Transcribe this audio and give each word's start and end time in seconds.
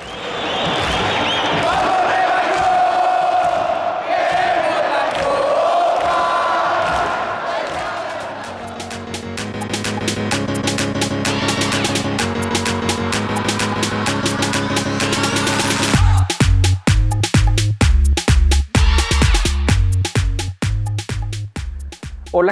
何? 0.00 0.81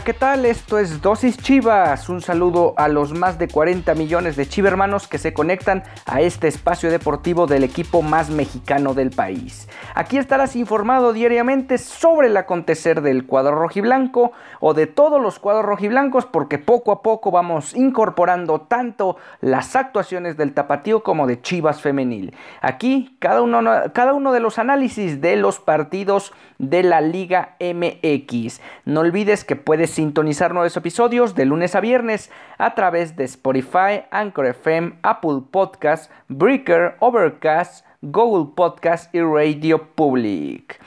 ¿Qué 0.05 0.15
tal? 0.15 0.47
Esto 0.47 0.79
es 0.79 1.03
Dosis 1.03 1.37
Chivas. 1.37 2.09
Un 2.09 2.23
saludo 2.23 2.73
a 2.77 2.89
los 2.89 3.13
más 3.13 3.39
de 3.39 3.49
40 3.49 3.95
millones 3.95 4.35
de 4.35 4.49
chivermanos 4.49 5.07
que 5.07 5.19
se 5.19 5.35
conectan 5.35 5.83
a 6.07 6.23
este 6.23 6.49
espacio 6.49 6.91
deportivo 6.91 7.47
del 7.47 7.65
equipo 7.65 8.01
más 8.01 8.31
mexicano 8.31 8.95
del 8.95 9.11
país. 9.11 9.69
Aquí 9.95 10.17
estarás 10.17 10.57
informado 10.57 11.13
diariamente 11.13 11.77
sobre 11.77 12.29
el 12.29 12.37
acontecer 12.37 13.03
del 13.03 13.27
cuadro 13.27 13.57
rojiblanco 13.57 14.33
o 14.61 14.73
de 14.73 14.87
todos 14.87 15.21
los 15.21 15.39
cuadros 15.39 15.67
rojiblancos 15.67 16.25
porque 16.25 16.59
poco 16.59 16.93
a 16.93 17.03
poco 17.03 17.31
vamos 17.31 17.75
incorporando 17.75 18.63
tanto 18.63 19.17
las 19.41 19.77
actuaciones 19.77 20.37
del 20.37 20.55
tapatío 20.55 21.03
como 21.03 21.27
de 21.27 21.43
Chivas 21.43 21.83
femenil. 21.83 22.35
Aquí 22.63 23.17
cada 23.19 23.43
uno, 23.43 23.61
cada 23.93 24.15
uno 24.15 24.33
de 24.33 24.41
los 24.41 24.59
análisis 24.59 25.21
de 25.21 25.37
los 25.37 25.59
partidos 25.59 26.33
de 26.59 26.83
la 26.83 27.01
Liga 27.01 27.57
MX. 27.59 28.61
No 28.85 29.01
olvides 29.01 29.45
que 29.45 29.57
puedes 29.57 29.90
sintonizar 29.91 30.55
nuevos 30.55 30.77
episodios 30.77 31.35
de 31.35 31.45
lunes 31.45 31.75
a 31.75 31.81
viernes 31.81 32.31
a 32.59 32.75
través 32.75 33.17
de 33.17 33.25
Spotify, 33.25 34.05
Anchor 34.11 34.47
FM, 34.47 34.95
Apple 35.03 35.43
Podcasts, 35.51 36.11
Breaker, 36.29 36.97
Overcast, 37.01 37.85
Google 38.01 38.53
Podcast 38.57 39.15
y 39.15 39.21
Radio 39.21 39.89
Public. 39.95 40.81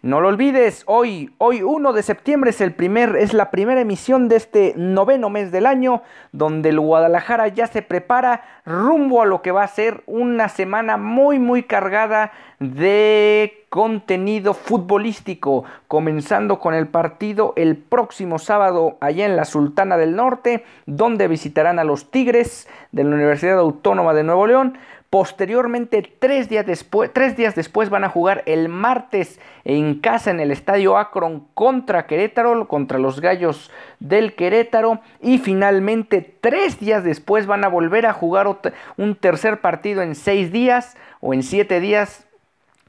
No 0.00 0.20
lo 0.20 0.28
olvides, 0.28 0.84
hoy, 0.86 1.34
hoy 1.38 1.62
1 1.62 1.92
de 1.92 2.04
septiembre 2.04 2.50
es, 2.50 2.60
el 2.60 2.72
primer, 2.72 3.16
es 3.16 3.34
la 3.34 3.50
primera 3.50 3.80
emisión 3.80 4.28
de 4.28 4.36
este 4.36 4.72
noveno 4.76 5.28
mes 5.28 5.50
del 5.50 5.66
año, 5.66 6.02
donde 6.30 6.68
el 6.68 6.78
Guadalajara 6.78 7.48
ya 7.48 7.66
se 7.66 7.82
prepara 7.82 8.44
rumbo 8.64 9.22
a 9.22 9.26
lo 9.26 9.42
que 9.42 9.50
va 9.50 9.64
a 9.64 9.68
ser 9.68 10.04
una 10.06 10.48
semana 10.48 10.98
muy, 10.98 11.40
muy 11.40 11.64
cargada 11.64 12.30
de 12.60 13.66
contenido 13.70 14.54
futbolístico, 14.54 15.64
comenzando 15.88 16.60
con 16.60 16.74
el 16.74 16.86
partido 16.86 17.52
el 17.56 17.76
próximo 17.76 18.38
sábado 18.38 18.98
allá 19.00 19.26
en 19.26 19.34
la 19.34 19.44
Sultana 19.44 19.96
del 19.96 20.14
Norte, 20.14 20.64
donde 20.86 21.26
visitarán 21.26 21.80
a 21.80 21.84
los 21.84 22.12
Tigres 22.12 22.68
de 22.92 23.02
la 23.02 23.16
Universidad 23.16 23.58
Autónoma 23.58 24.14
de 24.14 24.22
Nuevo 24.22 24.46
León 24.46 24.78
Posteriormente, 25.10 26.02
tres 26.18 26.50
días, 26.50 26.66
después, 26.66 27.10
tres 27.14 27.34
días 27.34 27.54
después 27.54 27.88
van 27.88 28.04
a 28.04 28.10
jugar 28.10 28.42
el 28.44 28.68
martes 28.68 29.40
en 29.64 30.00
casa 30.00 30.30
en 30.30 30.38
el 30.38 30.50
Estadio 30.50 30.98
Akron 30.98 31.46
contra 31.54 32.06
Querétaro, 32.06 32.68
contra 32.68 32.98
los 32.98 33.22
Gallos 33.22 33.70
del 34.00 34.34
Querétaro. 34.34 35.00
Y 35.22 35.38
finalmente, 35.38 36.20
tres 36.42 36.78
días 36.78 37.04
después 37.04 37.46
van 37.46 37.64
a 37.64 37.68
volver 37.68 38.04
a 38.04 38.12
jugar 38.12 38.54
un 38.98 39.14
tercer 39.14 39.62
partido 39.62 40.02
en 40.02 40.14
seis 40.14 40.52
días 40.52 40.94
o 41.20 41.32
en 41.32 41.42
siete 41.42 41.80
días, 41.80 42.26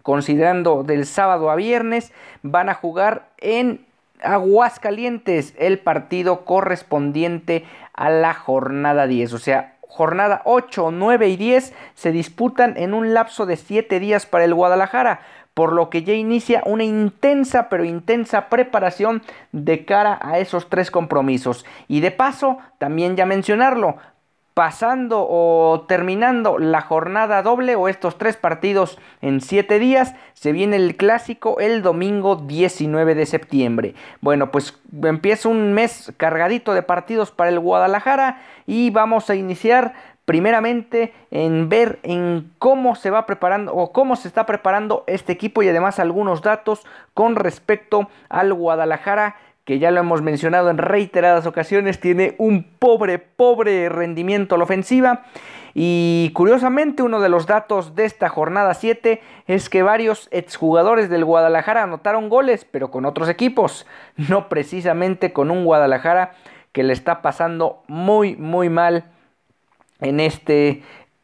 considerando 0.03 0.83
del 0.83 1.05
sábado 1.05 1.49
a 1.49 1.55
viernes. 1.55 2.11
Van 2.43 2.67
a 2.67 2.73
jugar 2.73 3.29
en 3.37 3.85
Aguascalientes 4.21 5.53
el 5.57 5.79
partido 5.79 6.43
correspondiente 6.43 7.63
a 7.93 8.09
la 8.09 8.33
jornada 8.33 9.07
10. 9.07 9.31
O 9.31 9.37
sea, 9.37 9.78
jornada 9.89 10.43
8, 10.45 10.91
9 10.91 11.27
y 11.27 11.35
10 11.35 11.73
se 11.95 12.11
disputan 12.11 12.77
en 12.77 12.93
un 12.93 13.13
lapso 13.13 13.45
de 13.45 13.57
7 13.57 13.99
días 13.99 14.27
para 14.27 14.45
el 14.45 14.53
Guadalajara, 14.53 15.21
por 15.55 15.73
lo 15.73 15.89
que 15.89 16.03
ya 16.03 16.13
inicia 16.13 16.61
una 16.65 16.83
intensa 16.83 17.67
pero 17.67 17.83
intensa 17.83 18.47
preparación 18.47 19.23
de 19.51 19.83
cara 19.83 20.17
a 20.21 20.37
esos 20.37 20.69
tres 20.69 20.91
compromisos. 20.91 21.65
Y 21.87 21.99
de 21.99 22.11
paso, 22.11 22.59
también 22.77 23.17
ya 23.17 23.25
mencionarlo, 23.25 23.97
pasando 24.59 25.25
o 25.25 25.85
terminando 25.87 26.59
la 26.59 26.81
jornada 26.81 27.41
doble 27.43 27.77
o 27.77 27.87
estos 27.87 28.17
tres 28.17 28.35
partidos 28.35 28.99
en 29.21 29.39
siete 29.39 29.79
días, 29.79 30.15
se 30.33 30.51
viene 30.51 30.75
el 30.75 30.97
clásico 30.97 31.61
el 31.61 31.81
domingo 31.81 32.35
19 32.35 33.15
de 33.15 33.25
septiembre. 33.25 33.95
Bueno, 34.19 34.51
pues 34.51 34.77
empieza 35.01 35.47
un 35.47 35.71
mes 35.71 36.11
cargadito 36.17 36.73
de 36.73 36.83
partidos 36.83 37.31
para 37.31 37.49
el 37.49 37.59
Guadalajara 37.61 38.41
y 38.67 38.89
vamos 38.89 39.29
a 39.29 39.35
iniciar 39.35 39.93
primeramente 40.25 41.13
en 41.31 41.69
ver 41.69 41.99
en 42.03 42.51
cómo 42.59 42.95
se 42.95 43.11
va 43.11 43.25
preparando 43.25 43.73
o 43.73 43.93
cómo 43.93 44.17
se 44.17 44.27
está 44.27 44.45
preparando 44.45 45.05
este 45.07 45.31
equipo 45.31 45.63
y 45.63 45.69
además 45.69 45.99
algunos 45.99 46.41
datos 46.41 46.85
con 47.13 47.37
respecto 47.37 48.09
al 48.27 48.53
Guadalajara 48.53 49.37
que 49.69 49.77
ya 49.77 49.91
lo 49.91 49.99
hemos 49.99 50.23
mencionado 50.23 50.71
en 50.71 50.79
reiteradas 50.79 51.45
ocasiones, 51.45 51.99
tiene 51.99 52.33
un 52.39 52.63
pobre, 52.63 53.19
pobre 53.19 53.87
rendimiento 53.87 54.55
a 54.55 54.57
la 54.57 54.63
ofensiva. 54.63 55.25
Y 55.75 56.31
curiosamente, 56.33 57.03
uno 57.03 57.19
de 57.19 57.29
los 57.29 57.45
datos 57.45 57.93
de 57.93 58.05
esta 58.05 58.29
jornada 58.29 58.73
7 58.73 59.21
es 59.45 59.69
que 59.69 59.83
varios 59.83 60.27
exjugadores 60.31 61.07
del 61.07 61.23
Guadalajara 61.23 61.83
anotaron 61.83 62.29
goles, 62.29 62.65
pero 62.65 62.89
con 62.89 63.05
otros 63.05 63.29
equipos, 63.29 63.85
no 64.17 64.49
precisamente 64.49 65.33
con 65.33 65.51
un 65.51 65.65
Guadalajara 65.65 66.31
que 66.71 66.81
le 66.81 66.93
está 66.93 67.21
pasando 67.21 67.83
muy, 67.85 68.35
muy 68.37 68.69
mal 68.69 69.11
en 70.01 70.19
este 70.19 70.81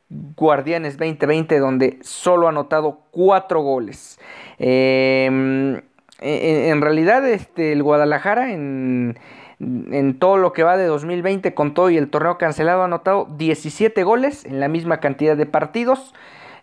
Guardianes 0.09 0.99
2020, 0.99 1.57
donde 1.57 1.97
solo 2.03 2.45
ha 2.45 2.51
anotado 2.51 2.99
4 3.09 3.59
goles. 3.63 4.19
Eh, 4.59 5.81
en, 6.19 6.81
realidad 6.81 7.27
este, 7.27 7.71
el 7.71 7.83
Guadalajara 7.83 8.51
en, 8.51 9.17
todo 10.19 10.37
lo 10.37 10.53
que 10.53 10.63
va 10.63 10.77
de 10.77 10.85
2020 10.85 11.53
con 11.53 11.73
todo 11.73 11.89
y 11.89 11.97
el 11.97 12.09
torneo 12.09 12.37
cancelado 12.37 12.81
ha 12.81 12.85
anotado 12.85 13.27
17 13.37 14.03
goles 14.03 14.45
en 14.45 14.59
la 14.59 14.67
misma 14.67 14.99
cantidad 14.99 15.37
de 15.37 15.45
partidos. 15.45 16.13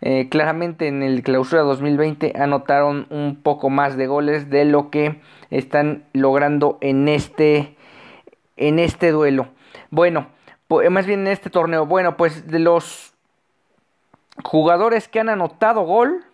Eh, 0.04 0.28
claramente 0.28 0.88
en 0.88 1.02
el 1.02 1.22
clausura 1.22 1.62
2020 1.62 2.32
anotaron 2.36 3.06
un 3.10 3.36
poco 3.36 3.70
más 3.70 3.96
de 3.96 4.08
goles 4.08 4.50
de 4.50 4.64
lo 4.64 4.90
que 4.90 5.20
están 5.50 6.04
logrando 6.12 6.78
en 6.80 7.08
este, 7.08 7.76
en 8.56 8.78
este 8.78 9.10
duelo. 9.12 9.48
Bueno, 9.90 10.26
más 10.90 11.06
bien 11.06 11.20
en 11.20 11.28
este 11.28 11.50
torneo. 11.50 11.86
Bueno, 11.86 12.16
pues 12.16 12.48
de 12.48 12.58
los 12.58 13.12
jugadores 14.42 15.08
que 15.08 15.20
han 15.20 15.28
anotado 15.28 15.82
gol, 15.82 16.24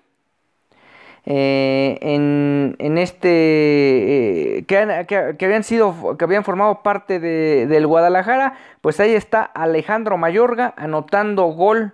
eh, 1.27 1.99
en, 2.01 2.99
este 2.99 4.59
eh, 4.59 4.65
que, 4.67 5.45
habían 5.45 5.65
sido 5.65 6.17
que 6.17 6.25
habían 6.25 6.45
formado 6.45 6.83
parte 6.83 7.21
de, 7.21 7.67
del 7.67 7.87
Guadalajara 7.87 8.55
pues 8.81 8.99
ahí 9.01 9.13
está 9.15 9.43
Alejandro 9.43 10.17
Mayorga 10.17 10.75
anotando 10.77 11.45
gol 11.47 11.93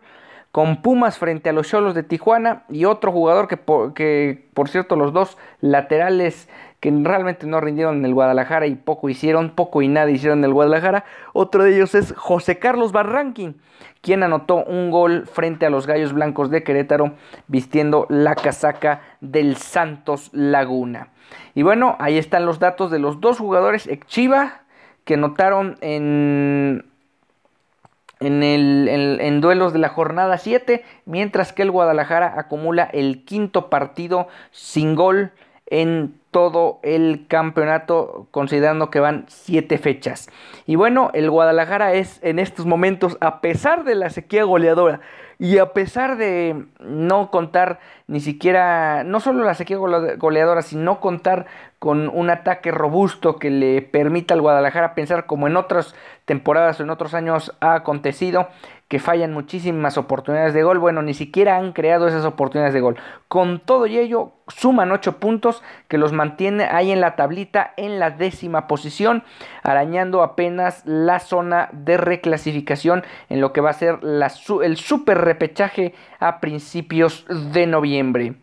con 0.53 0.83
Pumas 0.83 1.19
frente 1.19 1.51
a 1.51 1.53
los 1.53 1.69
Cholos 1.69 1.95
de 1.95 2.05
Tijuana 2.05 2.65
y 2.69 2.85
otro 2.85 3.11
jugador 3.11 3.49
que 3.49 3.59
que 3.95 4.47
por 4.55 4.69
cierto 4.69 4.95
los 4.97 5.13
dos 5.13 5.37
laterales 5.61 6.49
que 6.85 6.91
realmente 6.91 7.47
no 7.47 7.63
rindieron 7.63 7.97
en 7.97 8.05
el 8.05 8.13
Guadalajara 8.13 8.67
y 8.67 8.75
poco 8.75 9.09
hicieron, 9.09 9.49
poco 9.49 9.81
y 9.81 9.89
nada 9.89 10.11
hicieron 10.11 10.41
en 10.41 10.45
el 10.45 10.53
Guadalajara. 10.53 11.07
Otro 11.33 11.65
de 11.65 11.75
ellos 11.75 11.95
es 11.95 12.13
José 12.15 12.59
Carlos 12.59 12.93
Barranquín, 12.93 13.57
quien 14.03 14.23
anotó 14.23 14.63
un 14.63 14.91
gol 14.91 15.27
frente 15.27 15.65
a 15.65 15.71
los 15.71 15.87
Gallos 15.87 16.13
Blancos 16.13 16.51
de 16.51 16.63
Querétaro 16.63 17.15
vistiendo 17.47 18.05
la 18.11 18.35
casaca 18.35 19.01
del 19.23 19.57
Santos 19.57 20.29
Laguna. 20.35 21.09
Y 21.55 21.63
bueno, 21.63 21.97
ahí 22.01 22.19
están 22.19 22.45
los 22.45 22.59
datos 22.59 22.91
de 22.91 22.99
los 22.99 23.19
dos 23.19 23.39
jugadores 23.39 23.89
Chiva 24.07 24.61
que 25.07 25.15
anotaron 25.15 25.79
en 25.81 26.85
en, 28.21 28.43
el, 28.43 28.89
en, 29.21 29.41
duelos 29.41 29.73
de 29.73 29.79
la 29.79 29.89
jornada 29.89 30.37
7, 30.37 30.85
mientras 31.07 31.55
que 31.55 31.63
el 31.63 31.71
Guadalajara 31.71 32.35
acumula 32.39 32.85
el 32.85 33.25
quinto 33.25 33.71
partido 33.71 34.29
sin 34.51 34.95
gol 34.95 35.33
en 35.67 36.21
todo 36.35 36.81
el 36.83 37.27
campeonato, 37.29 38.27
considerando 38.33 38.91
que 38.91 38.99
van 38.99 39.25
siete 39.29 39.79
fechas. 39.79 40.29
Y 40.67 40.75
bueno, 40.75 41.13
el 41.15 41.31
Guadalajara 41.31 41.95
es 41.95 42.19
en 42.25 42.41
estos 42.41 42.67
momentos, 42.67 43.17
a 43.21 43.41
pesar 43.41 43.85
de 43.85 43.95
la 43.95 44.11
sequía 44.11 44.43
goleadora 44.43 44.99
y 45.39 45.59
a 45.59 45.73
pesar 45.73 46.17
de 46.17 46.65
no 46.81 47.31
contar 47.31 47.79
ni 48.09 48.19
siquiera, 48.19 49.05
no 49.05 49.21
solo 49.21 49.45
la 49.45 49.55
sequía 49.55 49.77
goleadora, 49.77 50.63
sino 50.63 50.99
contar 50.99 51.47
con 51.85 52.09
un 52.09 52.31
ataque 52.31 52.71
robusto 52.71 53.37
que 53.37 53.51
le 53.51 53.83
permita 53.83 54.33
al 54.33 54.41
Guadalajara 54.41 54.95
pensar 54.95 55.27
como 55.27 55.49
en 55.49 55.59
otras 55.59 55.95
temporadas 56.25 56.81
o 56.81 56.83
en 56.83 56.89
otros 56.89 57.13
años 57.13 57.55
ha 57.61 57.75
acontecido, 57.75 58.49
que 58.89 58.99
fallan 58.99 59.35
muchísimas 59.35 59.99
oportunidades 59.99 60.55
de 60.55 60.63
gol. 60.63 60.79
Bueno, 60.79 61.03
ni 61.03 61.13
siquiera 61.13 61.59
han 61.59 61.75
creado 61.75 62.09
esas 62.09 62.25
oportunidades 62.25 62.73
de 62.73 62.81
gol. 62.81 62.97
Con 63.29 63.61
todo 63.61 63.85
y 63.85 63.99
ello, 63.99 64.33
suman 64.49 64.93
8 64.93 65.19
puntos 65.19 65.63
que 65.87 65.99
los 65.99 66.15
mantiene 66.15 66.65
ahí 66.65 66.91
en 66.91 67.03
la 67.03 67.17
tablita 67.17 67.75
en 67.77 67.99
la 67.99 68.09
décima 68.09 68.67
posición, 68.67 69.23
arañando 69.63 70.23
apenas 70.23 70.87
la 70.87 71.19
zona 71.19 71.69
de 71.73 71.99
reclasificación 71.99 73.05
en 73.29 73.43
lo 73.43 73.53
que 73.53 73.61
va 73.61 73.69
a 73.69 73.75
ser 73.75 73.99
el 74.03 74.77
super 74.79 75.19
repechaje 75.19 75.95
a 76.19 76.41
principios 76.41 77.27
de 77.29 77.67
noviembre. 77.67 78.37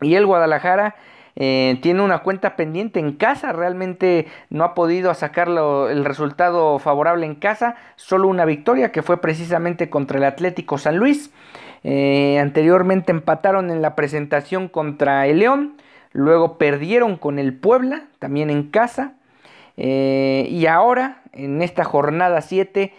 Y 0.00 0.14
el 0.14 0.24
Guadalajara 0.24 0.94
eh, 1.36 1.78
tiene 1.82 2.02
una 2.02 2.20
cuenta 2.20 2.54
pendiente 2.54 3.00
en 3.00 3.12
casa, 3.12 3.52
realmente 3.52 4.26
no 4.50 4.64
ha 4.64 4.74
podido 4.74 5.12
sacar 5.14 5.48
el 5.48 6.04
resultado 6.04 6.78
favorable 6.78 7.26
en 7.26 7.34
casa, 7.34 7.76
solo 7.96 8.28
una 8.28 8.44
victoria 8.44 8.92
que 8.92 9.02
fue 9.02 9.20
precisamente 9.20 9.90
contra 9.90 10.18
el 10.18 10.24
Atlético 10.24 10.78
San 10.78 10.96
Luis. 10.96 11.32
Eh, 11.82 12.38
anteriormente 12.40 13.10
empataron 13.10 13.70
en 13.70 13.82
la 13.82 13.94
presentación 13.94 14.68
contra 14.68 15.26
el 15.26 15.40
León, 15.40 15.76
luego 16.12 16.56
perdieron 16.56 17.16
con 17.16 17.38
el 17.38 17.54
Puebla, 17.54 18.04
también 18.20 18.48
en 18.48 18.70
casa, 18.70 19.14
eh, 19.76 20.46
y 20.48 20.66
ahora 20.66 21.22
en 21.32 21.62
esta 21.62 21.82
jornada 21.82 22.40
7 22.40 22.92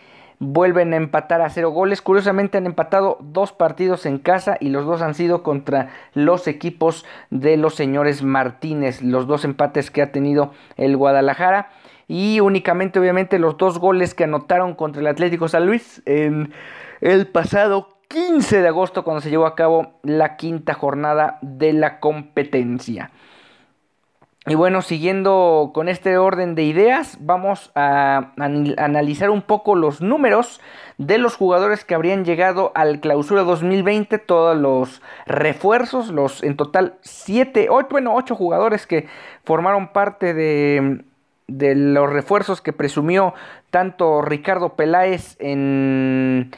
vuelven 0.45 0.93
a 0.93 0.97
empatar 0.97 1.41
a 1.41 1.49
cero 1.49 1.71
goles. 1.71 2.01
Curiosamente 2.01 2.57
han 2.57 2.65
empatado 2.65 3.17
dos 3.21 3.51
partidos 3.51 4.05
en 4.05 4.19
casa 4.19 4.57
y 4.59 4.69
los 4.69 4.85
dos 4.85 5.01
han 5.01 5.15
sido 5.15 5.43
contra 5.43 5.89
los 6.13 6.47
equipos 6.47 7.05
de 7.29 7.57
los 7.57 7.75
señores 7.75 8.23
Martínez. 8.23 9.01
Los 9.01 9.27
dos 9.27 9.43
empates 9.45 9.91
que 9.91 10.01
ha 10.01 10.11
tenido 10.11 10.51
el 10.77 10.95
Guadalajara. 10.95 11.69
Y 12.07 12.39
únicamente 12.39 12.99
obviamente 12.99 13.39
los 13.39 13.57
dos 13.57 13.79
goles 13.79 14.13
que 14.13 14.25
anotaron 14.25 14.75
contra 14.75 15.01
el 15.01 15.07
Atlético 15.07 15.47
San 15.47 15.65
Luis 15.65 16.03
en 16.05 16.53
el 17.01 17.27
pasado 17.27 17.97
15 18.09 18.61
de 18.61 18.67
agosto 18.67 19.03
cuando 19.03 19.21
se 19.21 19.29
llevó 19.29 19.47
a 19.47 19.55
cabo 19.55 19.99
la 20.03 20.37
quinta 20.37 20.73
jornada 20.75 21.39
de 21.41 21.73
la 21.73 21.99
competencia. 21.99 23.11
Y 24.47 24.53
bueno, 24.53 24.83
siguiendo 24.83 25.71
con 25.73 25.89
este 25.89 26.19
orden 26.19 26.53
de 26.53 26.63
ideas, 26.63 27.17
vamos 27.19 27.71
a 27.73 28.31
analizar 28.37 29.31
un 29.31 29.41
poco 29.41 29.75
los 29.75 30.01
números 30.01 30.61
de 30.99 31.17
los 31.17 31.35
jugadores 31.35 31.83
que 31.83 31.95
habrían 31.95 32.25
llegado 32.25 32.71
al 32.75 32.99
clausura 32.99 33.41
2020, 33.41 34.19
todos 34.19 34.55
los 34.55 35.01
refuerzos, 35.25 36.09
los 36.09 36.43
en 36.43 36.57
total 36.57 36.93
7, 37.01 37.69
bueno, 37.89 38.13
8 38.13 38.35
jugadores 38.35 38.85
que 38.85 39.07
formaron 39.45 39.87
parte 39.87 40.35
de, 40.35 41.01
los 41.47 42.13
refuerzos 42.13 42.61
que 42.61 42.71
presumió 42.71 43.33
tanto 43.71 44.21
Ricardo 44.21 44.75
Peláez 44.75 45.37
en, 45.39 46.51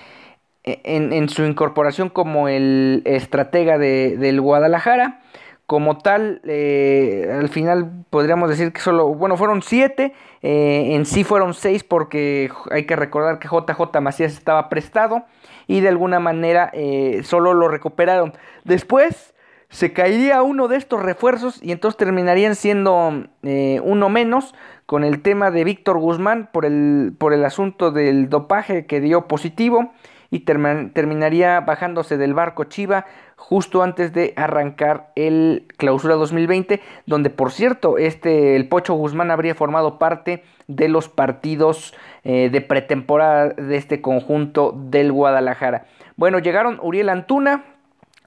su 1.29 1.45
incorporación 1.45 2.09
como 2.09 2.49
el 2.49 3.01
estratega 3.05 3.77
de, 3.77 4.17
del 4.17 4.41
Guadalajara 4.41 5.21
como 5.67 5.97
tal, 5.97 6.39
eh, 6.45 7.29
al 7.29 7.49
final 7.49 8.05
podríamos 8.09 8.49
decir 8.49 8.71
que 8.71 8.79
solo, 8.79 9.09
bueno, 9.13 9.35
fueron 9.35 9.61
siete, 9.61 10.13
eh, 10.41 10.95
en 10.95 11.05
sí 11.05 11.25
fueron 11.25 11.53
seis 11.53 11.83
porque 11.83 12.49
hay 12.71 12.85
que 12.85 12.95
recordar 12.95 13.37
que 13.37 13.49
JJ 13.49 13.99
Macías 13.99 14.31
estaba 14.31 14.69
prestado 14.69 15.25
y 15.67 15.81
de 15.81 15.89
alguna 15.89 16.21
manera 16.21 16.71
eh, 16.73 17.19
solo 17.23 17.53
lo 17.53 17.67
recuperaron. 17.67 18.31
Después 18.63 19.35
se 19.67 19.91
caería 19.91 20.41
uno 20.41 20.69
de 20.69 20.77
estos 20.77 21.03
refuerzos 21.03 21.61
y 21.61 21.73
entonces 21.73 21.97
terminarían 21.97 22.55
siendo 22.55 23.25
uno 23.41 24.09
menos 24.09 24.55
con 24.85 25.03
el 25.03 25.21
tema 25.21 25.51
de 25.51 25.65
Víctor 25.65 25.99
Guzmán 25.99 26.49
por 26.53 26.63
el, 26.63 27.13
por 27.17 27.33
el 27.33 27.43
asunto 27.43 27.91
del 27.91 28.29
dopaje 28.29 28.85
que 28.85 29.01
dio 29.01 29.27
positivo 29.27 29.91
y 30.29 30.41
terminaría 30.41 31.59
bajándose 31.62 32.18
del 32.18 32.33
barco 32.33 32.65
Chiva 32.65 33.06
justo 33.35 33.83
antes 33.83 34.13
de 34.13 34.33
arrancar 34.35 35.12
el 35.15 35.68
clausura 35.77 36.15
2020, 36.15 36.81
donde 37.06 37.29
por 37.29 37.51
cierto, 37.51 37.97
este, 37.97 38.56
el 38.56 38.68
Pocho 38.68 38.95
Guzmán 38.95 39.31
habría 39.31 39.56
formado 39.56 40.00
parte 40.00 40.44
de 40.68 40.89
los 40.89 41.07
partidos 41.07 41.94
eh, 42.24 42.50
de 42.51 42.62
pretemporada 42.62 43.50
de 43.50 43.77
este 43.77 44.01
conjunto 44.01 44.74
del 44.75 45.12
Guadalajara. 45.12 45.85
Bueno, 46.15 46.39
llegaron 46.39 46.80
Uriel 46.81 47.09
Antuna, 47.09 47.63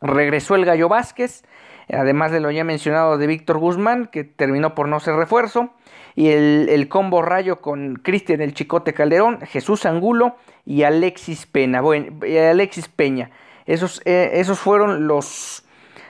regresó 0.00 0.54
el 0.54 0.64
Gallo 0.64 0.88
Vázquez, 0.88 1.44
además 1.92 2.30
de 2.30 2.40
lo 2.40 2.50
ya 2.50 2.64
mencionado 2.64 3.18
de 3.18 3.26
Víctor 3.26 3.58
Guzmán, 3.58 4.06
que 4.06 4.24
terminó 4.24 4.74
por 4.74 4.88
no 4.88 5.00
ser 5.00 5.16
refuerzo, 5.16 5.70
y 6.14 6.28
el, 6.28 6.88
combo 6.88 7.22
rayo 7.22 7.60
con 7.60 7.96
Cristian 7.96 8.40
el 8.40 8.54
Chicote 8.54 8.94
Calderón, 8.94 9.40
Jesús 9.42 9.86
Angulo 9.86 10.36
y 10.66 10.82
Alexis 10.82 11.46
Peña. 11.46 11.80
Bueno, 11.80 12.06
Alexis 12.50 12.88
Peña. 12.88 13.30
Esos, 13.66 14.02
eh, 14.04 14.30
esos 14.34 14.58
fueron 14.58 15.06
los, 15.06 15.64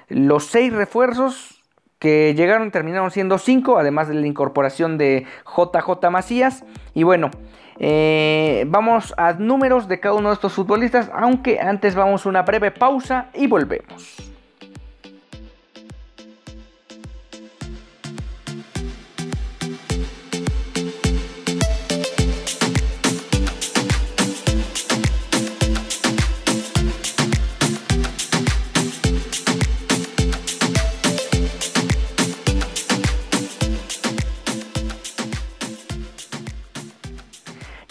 los 0.09 0.47
seis 0.47 0.73
refuerzos 0.73 1.61
que 1.99 2.35
llegaron, 2.35 2.71
terminaron 2.71 3.11
siendo 3.11 3.37
cinco, 3.39 3.79
además 3.79 4.09
de 4.09 4.15
la 4.15 4.27
incorporación 4.27 4.97
de 4.97 5.27
JJ 5.45 6.11
Macías. 6.11 6.65
Y 6.95 7.03
bueno, 7.03 7.31
eh, 7.79 8.65
vamos 8.69 9.15
a 9.17 9.35
números 9.35 9.87
de 9.87 10.01
cada 10.01 10.15
uno 10.15 10.31
de 10.31 10.35
estos 10.35 10.55
futbolistas, 10.55 11.11
aunque 11.15 11.61
antes 11.61 11.95
vamos 11.95 12.25
a 12.25 12.29
una 12.31 12.43
breve 12.43 12.71
pausa 12.71 13.29
y 13.35 13.47
volvemos. 13.47 14.30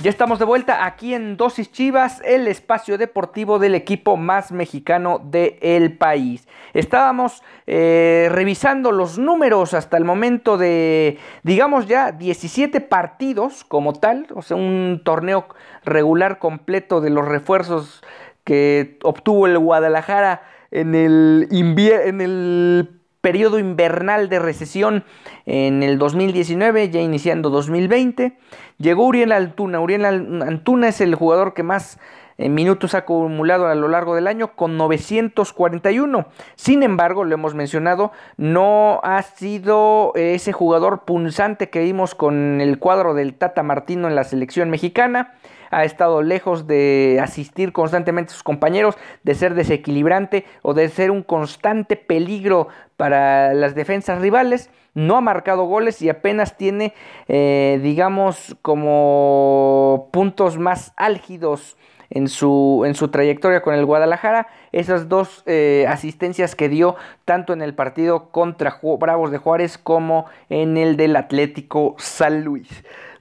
Estamos 0.09 0.39
de 0.39 0.45
vuelta 0.45 0.87
aquí 0.87 1.13
en 1.13 1.37
Dosis 1.37 1.71
Chivas, 1.71 2.19
el 2.25 2.47
espacio 2.47 2.97
deportivo 2.97 3.59
del 3.59 3.75
equipo 3.75 4.17
más 4.17 4.51
mexicano 4.51 5.21
del 5.23 5.95
país. 5.99 6.47
Estábamos 6.73 7.43
eh, 7.67 8.27
revisando 8.31 8.91
los 8.91 9.19
números 9.19 9.75
hasta 9.75 9.97
el 9.97 10.05
momento 10.05 10.57
de, 10.57 11.19
digamos 11.43 11.85
ya, 11.85 12.11
17 12.11 12.81
partidos 12.81 13.63
como 13.63 13.93
tal, 13.93 14.25
o 14.33 14.41
sea, 14.41 14.57
un 14.57 15.03
torneo 15.05 15.45
regular 15.85 16.39
completo 16.39 17.01
de 17.01 17.11
los 17.11 17.27
refuerzos 17.27 18.01
que 18.43 18.97
obtuvo 19.03 19.45
el 19.45 19.59
Guadalajara 19.59 20.41
en 20.71 20.95
el, 20.95 21.47
en 21.51 22.21
el 22.21 22.98
periodo 23.21 23.59
invernal 23.59 24.29
de 24.29 24.39
recesión 24.39 25.03
en 25.45 25.83
el 25.83 25.97
2019, 25.97 26.89
ya 26.89 27.01
iniciando 27.01 27.49
2020. 27.49 28.37
Llegó 28.77 29.05
Uriel 29.05 29.31
Antuna. 29.31 29.79
Uriel 29.79 30.05
Antuna 30.05 30.87
es 30.87 31.01
el 31.01 31.15
jugador 31.15 31.53
que 31.53 31.63
más 31.63 31.99
minutos 32.47 32.95
acumulado 32.95 33.67
a 33.67 33.75
lo 33.75 33.89
largo 33.89 34.15
del 34.15 34.27
año 34.27 34.55
con 34.55 34.77
941. 34.77 36.27
Sin 36.55 36.83
embargo, 36.83 37.25
lo 37.25 37.33
hemos 37.33 37.55
mencionado, 37.55 38.11
no 38.37 39.01
ha 39.03 39.21
sido 39.23 40.13
ese 40.15 40.53
jugador 40.53 41.05
punzante 41.05 41.69
que 41.69 41.81
vimos 41.81 42.15
con 42.15 42.61
el 42.61 42.79
cuadro 42.79 43.13
del 43.13 43.33
Tata 43.33 43.63
Martino 43.63 44.07
en 44.07 44.15
la 44.15 44.23
selección 44.23 44.69
mexicana 44.69 45.33
ha 45.71 45.83
estado 45.83 46.21
lejos 46.21 46.67
de 46.67 47.19
asistir 47.21 47.71
constantemente 47.71 48.31
a 48.31 48.33
sus 48.33 48.43
compañeros, 48.43 48.95
de 49.23 49.35
ser 49.35 49.53
desequilibrante 49.53 50.45
o 50.61 50.73
de 50.73 50.89
ser 50.89 51.11
un 51.11 51.23
constante 51.23 51.95
peligro 51.95 52.67
para 52.97 53.53
las 53.53 53.75
defensas 53.75 54.19
rivales. 54.19 54.69
No 54.93 55.17
ha 55.17 55.21
marcado 55.21 55.65
goles 55.65 56.01
y 56.01 56.09
apenas 56.09 56.57
tiene, 56.57 56.93
eh, 57.27 57.79
digamos, 57.83 58.57
como 58.61 60.09
puntos 60.11 60.57
más 60.57 60.93
álgidos 60.97 61.77
en 62.09 62.27
su, 62.27 62.83
en 62.85 62.95
su 62.95 63.09
trayectoria 63.09 63.61
con 63.61 63.73
el 63.73 63.85
Guadalajara. 63.85 64.47
Esas 64.71 65.09
dos 65.09 65.43
eh, 65.45 65.85
asistencias 65.87 66.55
que 66.55 66.69
dio 66.69 66.95
tanto 67.25 67.53
en 67.53 67.61
el 67.61 67.73
partido 67.73 68.29
contra 68.29 68.79
Bravos 68.99 69.31
de 69.31 69.37
Juárez 69.37 69.77
como 69.77 70.25
en 70.49 70.77
el 70.77 70.97
del 70.97 71.15
Atlético 71.15 71.95
San 71.97 72.43
Luis. 72.43 72.67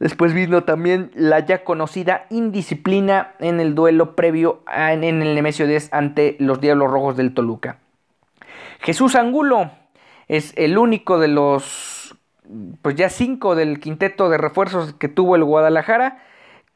Después 0.01 0.33
vino 0.33 0.65
también 0.65 1.11
la 1.15 1.41
ya 1.41 1.65
conocida 1.65 2.27
indisciplina 2.31 3.33
en 3.41 3.61
el 3.61 3.75
duelo 3.75 4.15
previo 4.15 4.63
en 4.73 5.03
el 5.03 5.35
Nemesio 5.35 5.67
10 5.67 5.93
ante 5.93 6.37
los 6.39 6.61
Diablos 6.61 6.91
Rojos 6.91 7.17
del 7.17 7.35
Toluca. 7.35 7.79
Jesús 8.81 9.17
Angulo 9.17 9.71
es 10.29 10.53
el 10.57 10.79
único 10.79 11.19
de 11.19 11.29
los, 11.29 12.17
pues 12.81 12.95
ya 12.95 13.09
cinco 13.09 13.57
del 13.57 13.81
quinteto 13.81 14.29
de 14.29 14.39
refuerzos 14.39 14.93
que 14.93 15.09
tuvo 15.09 15.35
el 15.35 15.43
Guadalajara 15.43 16.23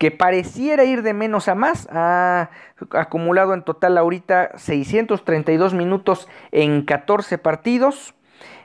que 0.02 0.10
pareciera 0.10 0.82
ir 0.82 1.04
de 1.04 1.14
menos 1.14 1.46
a 1.46 1.54
más. 1.54 1.86
Ha 1.92 2.50
acumulado 2.90 3.54
en 3.54 3.62
total 3.62 3.96
ahorita 3.96 4.50
632 4.58 5.74
minutos 5.74 6.26
en 6.50 6.84
14 6.84 7.38
partidos. 7.38 8.12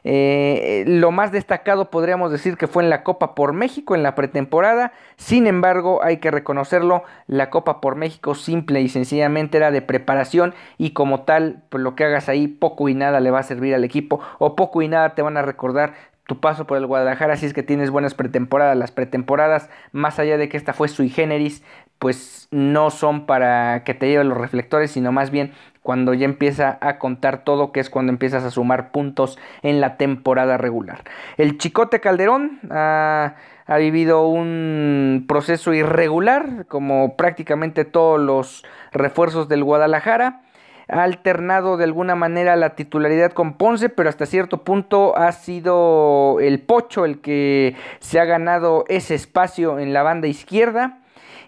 Eh, 0.04 0.86
lo 0.88 1.12
más 1.12 1.32
destacado 1.32 1.92
podríamos 1.92 2.32
decir 2.32 2.58
que 2.58 2.66
fue 2.66 2.82
en 2.82 2.90
la 2.90 3.04
Copa 3.04 3.36
por 3.36 3.54
México, 3.54 3.94
en 3.94 4.02
la 4.02 4.16
pretemporada. 4.16 4.94
Sin 5.16 5.46
embargo, 5.46 6.04
hay 6.04 6.18
que 6.18 6.32
reconocerlo, 6.32 7.04
la 7.28 7.52
Copa 7.52 7.82
por 7.82 7.96
México 7.96 8.34
simple 8.34 8.82
y 8.82 8.90
sencillamente 8.90 9.58
era 9.58 9.70
de 9.70 9.84
preparación 9.84 10.56
y 10.80 10.92
como 10.92 11.22
tal, 11.22 11.62
pues 11.70 11.84
lo 11.84 11.96
que 11.96 12.06
hagas 12.06 12.30
ahí 12.30 12.48
poco 12.48 12.90
y 12.90 12.96
nada 12.96 13.20
le 13.20 13.30
va 13.30 13.40
a 13.40 13.44
servir 13.44 13.76
al 13.76 13.84
equipo 13.84 14.22
o 14.40 14.56
poco 14.56 14.82
y 14.82 14.88
nada 14.88 15.14
te 15.14 15.22
van 15.22 15.38
a 15.38 15.44
recordar 15.44 15.94
tu 16.28 16.40
paso 16.40 16.68
por 16.68 16.78
el 16.78 16.86
Guadalajara 16.86 17.38
si 17.38 17.46
es 17.46 17.54
que 17.54 17.64
tienes 17.64 17.90
buenas 17.90 18.14
pretemporadas. 18.14 18.78
Las 18.78 18.92
pretemporadas, 18.92 19.70
más 19.94 20.20
allá 20.20 20.38
de 20.38 20.50
que 20.50 20.58
esta 20.58 20.74
fue 20.74 20.90
sui 20.90 21.10
generis, 21.10 21.64
pues 22.00 22.48
no 22.52 22.92
son 22.92 23.26
para 23.26 23.84
que 23.84 23.94
te 23.94 24.08
lleven 24.08 24.30
los 24.30 24.38
reflectores, 24.38 24.92
sino 24.92 25.12
más 25.12 25.32
bien 25.32 25.54
cuando 25.82 26.14
ya 26.14 26.26
empieza 26.26 26.78
a 26.82 27.00
contar 27.00 27.46
todo, 27.46 27.72
que 27.72 27.80
es 27.80 27.90
cuando 27.90 28.12
empiezas 28.12 28.44
a 28.44 28.52
sumar 28.52 28.92
puntos 28.92 29.40
en 29.62 29.80
la 29.80 29.96
temporada 29.96 30.58
regular. 30.58 31.04
El 31.38 31.58
Chicote 31.58 32.02
Calderón 32.02 32.60
ha, 32.70 33.36
ha 33.66 33.78
vivido 33.78 34.28
un 34.28 35.26
proceso 35.30 35.74
irregular, 35.74 36.66
como 36.68 37.16
prácticamente 37.16 37.86
todos 37.86 38.20
los 38.20 38.66
refuerzos 38.92 39.48
del 39.48 39.64
Guadalajara 39.64 40.42
ha 40.90 41.04
alternado 41.04 41.78
de 41.78 41.84
alguna 41.84 42.16
manera 42.16 42.56
la 42.56 42.76
titularidad 42.76 43.32
con 43.32 43.58
Ponce, 43.58 43.90
pero 43.90 44.10
hasta 44.10 44.26
cierto 44.26 44.64
punto 44.64 45.18
ha 45.18 45.32
sido 45.32 46.38
el 46.40 46.60
Pocho 46.60 47.06
el 47.06 47.20
que 47.20 47.76
se 48.00 48.20
ha 48.20 48.26
ganado 48.26 48.86
ese 48.88 49.16
espacio 49.16 49.80
en 49.80 49.94
la 49.94 50.04
banda 50.04 50.28
izquierda 50.28 51.00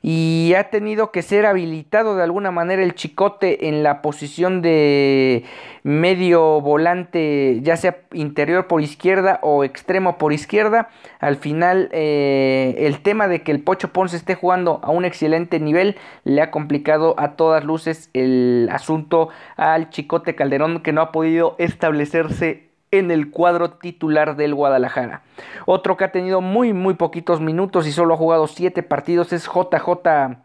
y 0.01 0.53
ha 0.57 0.69
tenido 0.69 1.11
que 1.11 1.21
ser 1.21 1.45
habilitado 1.45 2.15
de 2.15 2.23
alguna 2.23 2.51
manera 2.51 2.83
el 2.83 2.95
chicote 2.95 3.67
en 3.67 3.83
la 3.83 4.01
posición 4.01 4.61
de 4.61 5.43
medio 5.83 6.61
volante, 6.61 7.59
ya 7.61 7.75
sea 7.77 7.97
interior 8.13 8.67
por 8.67 8.81
izquierda 8.81 9.39
o 9.41 9.63
extremo 9.63 10.17
por 10.17 10.33
izquierda. 10.33 10.89
Al 11.19 11.35
final, 11.35 11.89
eh, 11.91 12.75
el 12.79 13.01
tema 13.01 13.27
de 13.27 13.41
que 13.41 13.51
el 13.51 13.61
Pocho 13.61 13.89
Ponce 13.89 14.17
esté 14.17 14.35
jugando 14.35 14.79
a 14.83 14.91
un 14.91 15.05
excelente 15.05 15.59
nivel 15.59 15.97
le 16.23 16.41
ha 16.41 16.51
complicado 16.51 17.15
a 17.17 17.35
todas 17.35 17.63
luces 17.63 18.09
el 18.13 18.69
asunto 18.71 19.29
al 19.57 19.89
chicote 19.89 20.35
Calderón 20.35 20.81
que 20.81 20.93
no 20.93 21.01
ha 21.01 21.11
podido 21.11 21.55
establecerse 21.57 22.68
en 22.91 23.11
el 23.11 23.31
cuadro 23.31 23.71
titular 23.71 24.35
del 24.35 24.55
Guadalajara. 24.55 25.21
Otro 25.65 25.97
que 25.97 26.05
ha 26.05 26.11
tenido 26.11 26.41
muy 26.41 26.73
muy 26.73 26.95
poquitos 26.95 27.41
minutos 27.41 27.87
y 27.87 27.91
solo 27.91 28.13
ha 28.13 28.17
jugado 28.17 28.47
7 28.47 28.83
partidos 28.83 29.33
es 29.33 29.45
JJ 29.45 30.37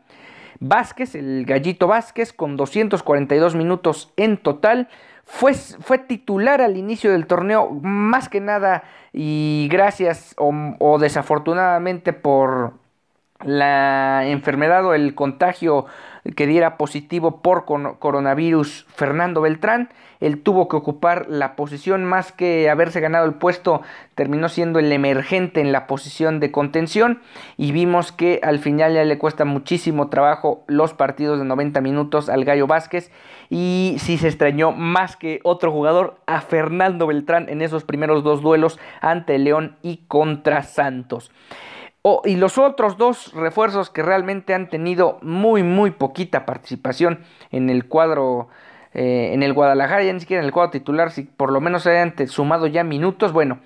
Vázquez, 0.61 1.15
el 1.15 1.45
gallito 1.47 1.87
Vázquez, 1.87 2.33
con 2.33 2.57
242 2.57 3.55
minutos 3.55 4.13
en 4.17 4.37
total. 4.37 4.89
Fue, 5.25 5.55
fue, 5.55 5.99
titular 5.99 6.61
al 6.61 6.77
inicio 6.77 7.11
del 7.11 7.27
torneo, 7.27 7.71
más 7.83 8.29
que 8.29 8.41
nada, 8.41 8.85
y 9.13 9.69
gracias 9.71 10.35
o 10.37 10.99
desafortunadamente 10.99 12.13
por 12.13 12.75
la 13.45 14.27
enfermedad 14.27 14.85
o 14.87 14.95
el 14.95 15.15
contagio 15.15 15.87
que 16.37 16.47
diera 16.47 16.79
positivo 16.79 17.43
por 17.43 17.67
coronavirus 17.67 18.87
Fernando 18.95 19.43
Beltrán. 19.43 19.91
Él 20.21 20.43
tuvo 20.43 20.69
que 20.69 20.77
ocupar 20.77 21.27
la 21.29 21.55
posición 21.55 22.05
más 22.05 22.33
que 22.33 22.71
haberse 22.71 23.01
ganado 23.01 23.27
el 23.27 23.35
puesto, 23.35 23.83
terminó 24.15 24.49
siendo 24.49 24.79
el 24.79 24.91
emergente 24.91 25.61
en 25.61 25.71
la 25.71 25.87
posición 25.87 26.41
de 26.41 26.51
contención 26.51 27.21
y 27.59 27.73
vimos 27.73 28.11
que 28.11 28.41
al 28.43 28.59
final 28.59 28.95
ya 28.95 29.05
le 29.05 29.19
cuesta 29.19 29.45
muchísimo 29.45 30.09
trabajo 30.09 30.65
los 30.67 30.95
partidos 30.95 31.39
de 31.39 31.45
90 31.45 31.83
minutos 31.83 32.31
al 32.31 32.47
Gallo 32.47 32.67
Vázquez 32.67 33.11
y 33.51 33.97
si 33.99 34.17
se 34.17 34.29
extrañó 34.29 34.73
más 34.73 35.17
que 35.17 35.41
otro 35.43 35.71
jugador 35.71 36.17
a 36.27 36.41
Fernando 36.41 37.07
Beltrán 37.07 37.51
en 37.51 37.61
esos 37.61 37.85
primeros 37.85 38.25
dos 38.25 38.41
duelos 38.41 38.79
ante 39.03 39.39
León 39.39 39.77
y 39.83 39.99
contra 40.09 40.63
Santos. 40.63 41.31
Y 42.25 42.37
los 42.37 42.59
otros 42.59 42.99
dos 42.99 43.33
refuerzos 43.33 43.89
que 43.89 44.03
realmente 44.03 44.53
han 44.53 44.69
tenido 44.69 45.19
muy, 45.23 45.63
muy 45.63 45.91
poquita 45.91 46.45
participación 46.45 47.21
en 47.51 47.71
el 47.71 47.89
cuadro, 47.89 48.49
eh, 48.93 49.31
en 49.33 49.43
el 49.43 49.55
Guadalajara, 49.55 50.05
ya 50.05 50.13
ni 50.13 50.21
siquiera 50.21 50.43
en 50.43 50.47
el 50.47 50.53
cuadro 50.53 50.71
titular, 50.71 51.11
si 51.11 51.23
por 51.23 51.51
lo 51.51 51.63
menos 51.63 51.87
hayan 51.87 52.15
sumado 52.29 52.67
ya 52.67 52.85
minutos. 52.85 53.33
Bueno, 53.33 53.61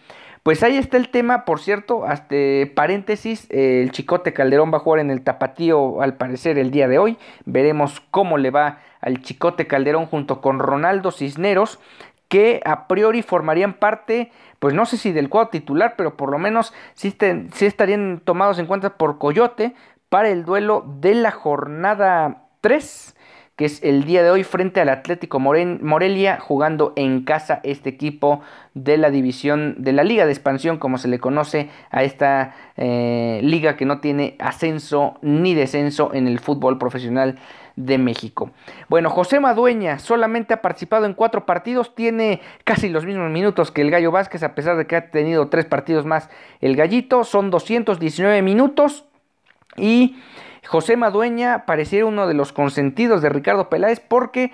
pues 0.45 0.63
ahí 0.63 0.77
está 0.77 0.99
el 0.99 1.09
tema, 1.09 1.45
por 1.45 1.59
cierto, 1.59 2.05
hasta 2.05 2.37
paréntesis, 2.77 3.49
el 3.51 3.91
Chicote 3.91 4.33
Calderón 4.33 4.73
va 4.73 4.77
a 4.77 4.81
jugar 4.83 5.01
en 5.01 5.11
el 5.11 5.23
Tapatío 5.23 6.01
al 6.01 6.15
parecer 6.15 6.59
el 6.59 6.71
día 6.71 6.87
de 6.87 7.01
hoy. 7.01 7.19
Veremos 7.45 8.01
cómo 8.13 8.39
le 8.39 8.53
va 8.53 8.79
al 9.01 9.21
Chicote 9.21 9.67
Calderón 9.67 10.07
junto 10.07 10.41
con 10.41 10.61
Ronaldo 10.61 11.11
Cisneros, 11.11 11.81
que 12.29 12.61
a 12.65 12.87
priori 12.87 13.23
formarían 13.23 13.75
parte, 13.75 14.31
pues 14.59 14.75
no 14.75 14.87
sé 14.87 14.97
si 14.97 15.13
del 15.13 15.29
cuadro 15.29 15.51
titular, 15.51 15.95
pero 15.97 16.17
por 16.17 16.31
lo 16.31 16.39
menos 16.39 16.73
sí, 16.95 17.17
estarían 17.61 18.21
tomados 18.25 18.59
en 18.59 18.67
cuenta 18.67 18.97
por 18.97 19.19
Coyote 19.19 19.75
para 20.09 20.29
el 20.29 20.45
duelo 20.45 20.85
de 21.01 21.15
la 21.15 21.31
jornada 21.31 22.45
3 22.61 23.15
que 23.59 23.65
es 23.65 23.83
el 23.83 24.05
día 24.05 24.23
de 24.23 24.31
hoy 24.31 24.45
frente 24.45 24.81
al 24.81 24.89
Atlético 24.89 25.41
Morelia, 25.41 26.39
jugando 26.39 26.93
en 26.95 27.25
casa 27.25 27.59
este 27.65 27.89
equipo 27.91 28.41
de 28.75 28.99
la 28.99 29.11
división 29.11 29.75
de 29.79 29.93
la 29.93 30.05
Liga 30.05 30.27
de 30.27 30.31
Expansión, 30.31 30.79
como 30.79 30.97
se 30.97 31.09
le 31.09 31.19
conoce 31.19 31.69
a 31.91 32.05
esta 32.05 32.55
eh, 32.77 33.41
liga 33.43 33.77
que 33.77 33.85
no 33.85 33.99
tiene 33.99 34.37
ascenso 34.39 35.19
ni 35.23 35.55
descenso 35.55 36.15
en 36.15 36.29
el 36.29 36.39
fútbol 36.39 36.79
profesional 36.79 37.41
de 37.79 37.97
México. 37.97 38.51
Bueno, 38.89 39.09
José 39.09 39.39
Madueña 39.39 40.01
solamente 40.01 40.53
ha 40.53 40.63
participado 40.63 41.07
en 41.07 41.15
cuatro 41.15 41.47
partidos, 41.47 41.95
tiene 41.95 42.41
casi 42.65 42.89
los 42.89 43.07
mismos 43.07 43.31
minutos 43.31 43.71
que 43.71 43.83
el 43.83 43.91
Gallo 43.91 44.11
Vázquez, 44.11 44.43
a 44.43 44.55
pesar 44.55 44.77
de 44.77 44.87
que 44.87 44.97
ha 44.97 45.11
tenido 45.11 45.49
tres 45.49 45.65
partidos 45.65 46.05
más 46.05 46.29
el 46.61 46.75
Gallito, 46.75 47.23
son 47.23 47.51
219 47.51 48.43
minutos 48.43 49.05
y 49.77 50.19
José 50.67 50.97
Madueña 50.97 51.67
pareciera 51.67 52.07
uno 52.07 52.27
de 52.27 52.35
los 52.35 52.53
consentidos 52.53 53.23
de 53.23 53.29
Ricardo 53.29 53.69
Peláez 53.69 54.01
porque 54.01 54.53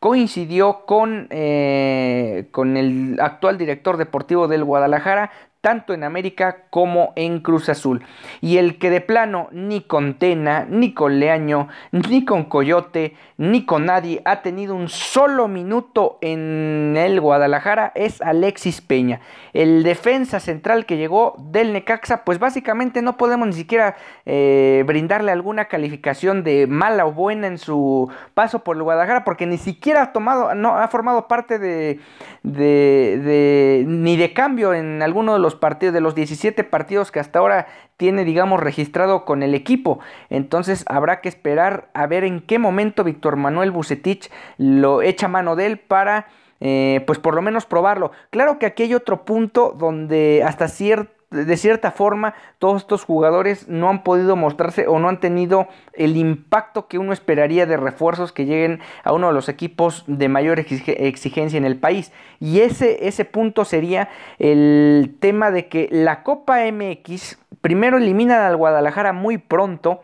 coincidió 0.00 0.86
con, 0.86 1.28
eh, 1.30 2.48
con 2.50 2.76
el 2.76 3.18
actual 3.20 3.58
director 3.58 3.96
deportivo 3.96 4.48
del 4.48 4.64
Guadalajara, 4.64 5.30
tanto 5.60 5.92
en 5.92 6.04
América 6.04 6.64
como 6.70 7.12
en 7.16 7.40
Cruz 7.40 7.68
Azul. 7.68 8.02
Y 8.40 8.56
el 8.56 8.78
que 8.78 8.90
de 8.90 9.00
plano 9.00 9.48
ni 9.52 9.82
con 9.82 10.14
Tena, 10.14 10.66
ni 10.68 10.94
con 10.94 11.20
Leaño, 11.20 11.68
ni 11.92 12.24
con 12.24 12.44
Coyote, 12.44 13.14
ni 13.36 13.64
con 13.64 13.86
nadie 13.86 14.22
ha 14.24 14.42
tenido 14.42 14.74
un 14.74 14.88
solo 14.88 15.48
minuto 15.48 16.18
en 16.22 16.94
el 16.96 17.20
Guadalajara 17.20 17.92
es 17.94 18.22
Alexis 18.22 18.80
Peña. 18.80 19.20
El 19.52 19.82
defensa 19.82 20.40
central 20.40 20.86
que 20.86 20.96
llegó 20.96 21.34
del 21.38 21.72
Necaxa, 21.72 22.24
pues 22.24 22.38
básicamente 22.38 23.02
no 23.02 23.16
podemos 23.16 23.46
ni 23.46 23.54
siquiera 23.54 23.96
eh, 24.26 24.82
brindarle 24.86 25.32
alguna 25.32 25.66
calificación 25.66 26.42
de 26.42 26.66
mala 26.66 27.06
o 27.06 27.12
buena 27.12 27.46
en 27.46 27.58
su 27.58 28.10
paso 28.34 28.60
por 28.64 28.76
el 28.76 28.82
Guadalajara, 28.82 29.24
porque 29.24 29.46
ni 29.46 29.58
siquiera 29.58 30.02
ha 30.02 30.12
tomado, 30.12 30.54
no 30.54 30.76
ha 30.76 30.88
formado 30.88 31.28
parte 31.28 31.58
de, 31.58 32.00
de, 32.42 33.20
de 33.22 33.84
ni 33.86 34.16
de 34.16 34.32
cambio 34.32 34.72
en 34.74 35.02
alguno 35.02 35.32
de 35.34 35.38
los 35.38 35.49
partidos, 35.54 35.94
de 35.94 36.00
los 36.00 36.14
17 36.14 36.64
partidos 36.64 37.10
que 37.10 37.20
hasta 37.20 37.38
ahora 37.38 37.66
tiene, 37.96 38.24
digamos, 38.24 38.60
registrado 38.60 39.24
con 39.24 39.42
el 39.42 39.54
equipo. 39.54 40.00
Entonces 40.28 40.84
habrá 40.86 41.20
que 41.20 41.28
esperar 41.28 41.90
a 41.94 42.06
ver 42.06 42.24
en 42.24 42.40
qué 42.40 42.58
momento 42.58 43.04
Víctor 43.04 43.36
Manuel 43.36 43.70
Bucetich 43.70 44.30
lo 44.58 45.02
echa 45.02 45.28
mano 45.28 45.56
de 45.56 45.66
él 45.66 45.78
para, 45.78 46.26
eh, 46.60 47.02
pues 47.06 47.18
por 47.18 47.34
lo 47.34 47.42
menos 47.42 47.66
probarlo. 47.66 48.12
Claro 48.30 48.58
que 48.58 48.66
aquí 48.66 48.84
hay 48.84 48.94
otro 48.94 49.24
punto 49.24 49.74
donde 49.78 50.42
hasta 50.44 50.68
cierto 50.68 51.19
de 51.30 51.56
cierta 51.56 51.92
forma 51.92 52.34
todos 52.58 52.82
estos 52.82 53.04
jugadores 53.04 53.68
no 53.68 53.88
han 53.88 54.02
podido 54.02 54.34
mostrarse 54.34 54.88
o 54.88 54.98
no 54.98 55.08
han 55.08 55.20
tenido 55.20 55.68
el 55.92 56.16
impacto 56.16 56.88
que 56.88 56.98
uno 56.98 57.12
esperaría 57.12 57.66
de 57.66 57.76
refuerzos 57.76 58.32
que 58.32 58.46
lleguen 58.46 58.80
a 59.04 59.12
uno 59.12 59.28
de 59.28 59.34
los 59.34 59.48
equipos 59.48 60.04
de 60.08 60.28
mayor 60.28 60.58
exigencia 60.58 61.56
en 61.56 61.64
el 61.64 61.76
país. 61.78 62.12
Y 62.40 62.60
ese, 62.60 63.06
ese 63.06 63.24
punto 63.24 63.64
sería 63.64 64.08
el 64.38 65.16
tema 65.20 65.50
de 65.50 65.68
que 65.68 65.88
la 65.92 66.24
Copa 66.24 66.58
MX 66.70 67.38
primero 67.60 67.98
elimina 67.98 68.46
al 68.46 68.56
Guadalajara 68.56 69.12
muy 69.12 69.38
pronto 69.38 70.00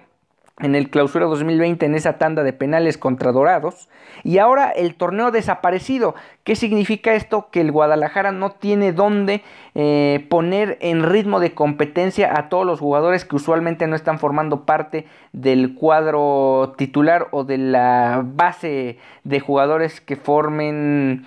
en 0.59 0.75
el 0.75 0.89
clausura 0.89 1.27
2020 1.27 1.85
en 1.85 1.95
esa 1.95 2.17
tanda 2.17 2.43
de 2.43 2.55
penales 2.55 2.97
contra 2.97 3.31
Dorados 3.31 3.89
y 4.25 4.39
ahora 4.39 4.71
el 4.71 4.95
torneo 4.95 5.31
desaparecido. 5.31 6.15
¿Qué 6.45 6.57
significa 6.57 7.15
esto? 7.15 7.49
Que 7.51 7.61
el 7.61 7.73
Guadalajara 7.73 8.33
no 8.33 8.53
tiene 8.53 8.93
dónde 8.93 9.43
eh, 9.75 10.27
poner 10.31 10.79
en 10.81 11.03
ritmo 11.03 11.41
de 11.41 11.53
competencia 11.53 12.39
a 12.39 12.49
todos 12.49 12.65
los 12.65 12.81
jugadores 12.81 13.27
que 13.27 13.37
usualmente 13.37 13.87
no 13.87 13.97
están 13.97 14.19
formando 14.19 14.65
parte 14.65 15.07
del 15.33 15.75
cuadro 15.75 16.75
titular 16.79 17.29
o 17.33 17.45
de 17.45 17.59
la 17.59 18.23
base 18.25 18.99
de 19.25 19.41
jugadores 19.41 20.01
que 20.01 20.17
formen 20.17 21.27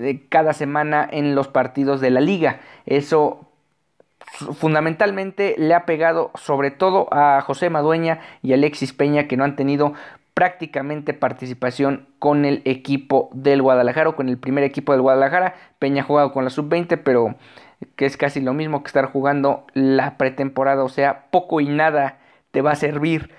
eh, 0.00 0.26
cada 0.28 0.52
semana 0.52 1.08
en 1.08 1.36
los 1.36 1.46
partidos 1.46 2.00
de 2.00 2.10
la 2.10 2.20
liga. 2.20 2.58
Eso 2.86 3.53
fundamentalmente 4.34 5.54
le 5.58 5.74
ha 5.74 5.86
pegado 5.86 6.30
sobre 6.34 6.70
todo 6.70 7.08
a 7.12 7.40
José 7.40 7.70
Madueña 7.70 8.20
y 8.42 8.52
Alexis 8.52 8.92
Peña 8.92 9.28
que 9.28 9.36
no 9.36 9.44
han 9.44 9.56
tenido 9.56 9.94
prácticamente 10.34 11.14
participación 11.14 12.08
con 12.18 12.44
el 12.44 12.62
equipo 12.64 13.30
del 13.32 13.62
Guadalajara 13.62 14.10
o 14.10 14.16
con 14.16 14.28
el 14.28 14.38
primer 14.38 14.64
equipo 14.64 14.92
del 14.92 15.02
Guadalajara. 15.02 15.54
Peña 15.78 16.02
ha 16.02 16.06
jugado 16.06 16.32
con 16.32 16.44
la 16.44 16.50
sub-20, 16.50 17.00
pero 17.04 17.36
que 17.96 18.06
es 18.06 18.16
casi 18.16 18.40
lo 18.40 18.52
mismo 18.52 18.82
que 18.82 18.88
estar 18.88 19.06
jugando 19.06 19.64
la 19.74 20.16
pretemporada, 20.16 20.82
o 20.82 20.88
sea, 20.88 21.26
poco 21.30 21.60
y 21.60 21.68
nada 21.68 22.18
te 22.50 22.62
va 22.62 22.72
a 22.72 22.76
servir 22.76 23.30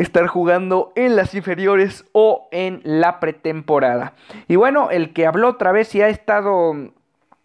estar 0.00 0.26
jugando 0.26 0.92
en 0.94 1.16
las 1.16 1.34
inferiores 1.34 2.04
o 2.12 2.48
en 2.50 2.80
la 2.84 3.20
pretemporada. 3.20 4.14
Y 4.48 4.56
bueno, 4.56 4.90
el 4.90 5.12
que 5.12 5.26
habló 5.26 5.48
otra 5.48 5.72
vez 5.72 5.94
y 5.94 6.02
ha 6.02 6.08
estado 6.08 6.74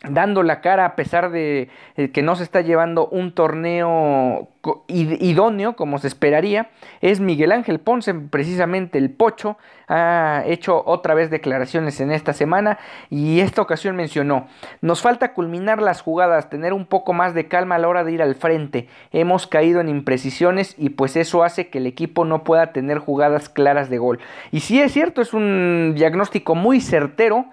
dando 0.10 0.42
la 0.42 0.62
cara 0.62 0.86
a 0.86 0.96
pesar 0.96 1.30
de 1.30 1.70
eh, 1.96 2.10
que 2.10 2.24
no 2.24 2.36
se 2.36 2.44
está 2.44 2.62
llevando 2.62 3.08
un 3.08 3.34
torneo 3.34 4.48
idóneo 4.88 5.76
como 5.76 6.00
se 6.00 6.08
esperaría 6.08 6.70
es 7.02 7.20
Miguel 7.20 7.52
Ángel 7.52 7.80
Ponce 7.80 8.14
precisamente 8.16 8.98
el 8.98 9.12
Pocho 9.12 9.58
ha 9.88 10.44
hecho 10.48 10.82
otra 10.88 11.14
vez 11.14 11.30
declaraciones 11.30 12.00
en 12.02 12.12
esta 12.12 12.34
semana 12.34 12.80
y 13.12 13.42
esta 13.42 13.62
ocasión 13.62 13.96
mencionó 13.96 14.48
nos 14.82 15.02
falta 15.02 15.34
culminar 15.34 15.84
las 15.84 16.02
jugadas 16.02 16.50
tener 16.50 16.74
un 16.74 16.88
poco 16.88 17.14
más 17.14 17.36
de 17.36 17.48
calma 17.48 17.76
a 17.76 17.80
la 17.80 17.88
hora 17.88 18.04
de 18.04 18.12
ir 18.12 18.22
al 18.24 18.36
frente. 18.36 18.88
Hemos 19.12 19.46
caído 19.46 19.82
en 19.82 19.90
imprecisiones 19.90 20.74
y 20.78 20.90
pues 20.90 21.16
eso 21.16 21.44
hace 21.44 21.70
que 21.70 21.78
el 21.78 21.86
equipo 21.86 22.26
no 22.26 22.44
pueda 22.44 22.72
tener 22.72 22.98
jugadas 22.98 23.50
claras 23.50 23.92
de 23.92 24.00
gol 24.00 24.20
y 24.52 24.62
si 24.62 24.82
es 24.82 24.94
cierto 24.94 25.22
es 25.22 25.34
un 25.34 25.94
diagnóstico 25.96 26.56
muy 26.56 26.82
certero 26.82 27.46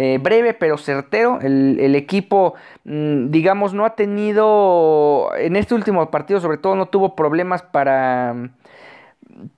eh, 0.00 0.18
breve 0.18 0.54
pero 0.54 0.78
certero. 0.78 1.40
El, 1.42 1.94
equipo, 1.96 2.54
mm, 2.84 3.30
digamos, 3.30 3.74
no 3.74 3.84
ha 3.84 3.96
tenido, 3.96 5.30
en 5.36 5.56
este 5.56 5.74
último 5.74 6.08
partido 6.12 6.40
sobre 6.40 6.58
todo, 6.58 6.76
no 6.76 6.86
tuvo 6.86 7.16
problemas 7.16 7.62
para 7.62 8.50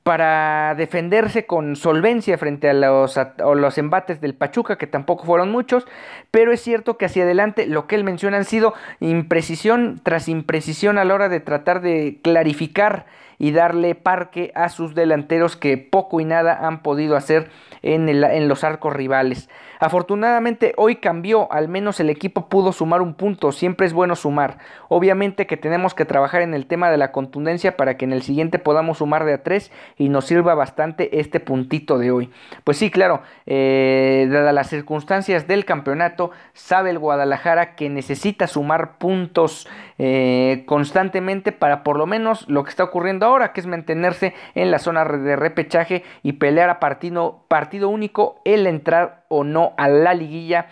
para 0.03 0.75
defenderse 0.75 1.47
con 1.47 1.75
solvencia 1.75 2.37
frente 2.37 2.69
a 2.69 2.75
los, 2.75 3.17
a 3.17 3.35
los, 3.55 3.79
embates 3.79 4.21
del 4.21 4.35
Pachuca, 4.35 4.77
que 4.77 4.87
tampoco 4.87 5.25
fueron 5.25 5.51
muchos, 5.51 5.87
pero 6.31 6.53
es 6.53 6.61
cierto 6.61 6.99
que 6.99 7.07
hacia 7.07 7.23
adelante 7.23 7.67
lo 7.67 7.87
que 7.87 7.95
él 7.95 8.05
menciona 8.05 8.37
han 8.37 8.45
sido 8.45 8.75
imprecisión 8.99 10.01
tras 10.03 10.29
imprecisión 10.29 10.99
a 10.99 11.05
la 11.05 11.15
hora 11.15 11.29
de 11.31 11.41
tratar 11.41 11.81
de 11.81 12.19
clarificar 12.23 13.07
y 13.39 13.53
darle 13.53 13.95
parque 13.95 14.53
a 14.55 14.69
sus 14.69 14.95
delanteros 14.95 15.57
que 15.57 15.79
poco 15.79 16.21
y 16.21 16.27
nada 16.27 16.67
han 16.67 16.83
podido 16.83 17.17
hacer 17.17 17.51
en, 17.81 18.09
en 18.11 18.49
los 18.49 18.65
arcos 18.65 18.93
rivales. 18.93 19.49
Afortunadamente 19.81 20.75
hoy 20.77 20.97
cambió, 20.97 21.51
al 21.51 21.67
menos 21.69 22.01
el 22.01 22.11
equipo 22.11 22.51
pudo 22.51 22.71
sumar 22.73 23.01
un 23.01 23.15
punto, 23.15 23.51
siempre 23.51 23.87
es 23.87 23.95
bueno 23.95 24.15
sumar. 24.15 24.59
Obviamente 24.89 25.47
que 25.47 25.57
tenemos 25.57 25.95
que 25.95 26.05
trabajar 26.05 26.43
en 26.43 26.53
el 26.53 26.67
tema 26.67 26.91
de 26.91 26.99
la 26.99 27.13
contundencia 27.13 27.79
para 27.79 27.97
que 27.97 28.05
en 28.05 28.13
el 28.13 28.21
siguiente 28.21 28.59
podamos 28.59 28.99
sumar 28.99 29.25
de 29.25 29.33
a 29.33 29.43
tres 29.43 29.73
y 29.97 30.11
nos 30.11 30.27
sirva 30.27 30.55
bastante 30.55 31.19
este 31.19 31.41
puntito 31.41 31.97
de 31.97 32.11
hoy. 32.11 32.31
Pues 32.63 32.77
sí, 32.77 32.91
claro, 32.91 33.23
eh, 33.47 34.29
dadas 34.31 34.53
las 34.53 34.69
circunstancias 34.69 35.49
del 35.49 35.65
campeonato, 35.65 36.31
sabe 36.53 36.91
el 36.91 36.99
Guadalajara 36.99 37.75
que 37.75 37.89
necesita 37.89 38.49
sumar 38.49 38.99
puntos 38.99 39.67
eh, 39.97 40.65
constantemente 40.67 41.53
para 41.53 41.83
por 41.83 41.97
lo 41.97 42.07
menos 42.07 42.47
lo 42.49 42.65
que 42.65 42.71
está 42.71 42.85
ocurriendo 42.85 43.25
ahora, 43.25 43.55
que 43.55 43.61
es 43.61 43.67
mantenerse 43.67 44.35
en 44.55 44.71
la 44.71 44.79
zona 44.79 45.07
de 45.07 45.37
repechaje 45.37 46.05
y 46.23 46.33
pelear 46.33 46.69
a 46.69 46.81
partido, 46.81 47.45
partido 47.49 47.89
único 47.89 48.43
el 48.45 48.67
entrar 48.67 49.25
o 49.29 49.45
no 49.45 49.70
a 49.77 49.89
la 49.89 50.15
liguilla 50.15 50.67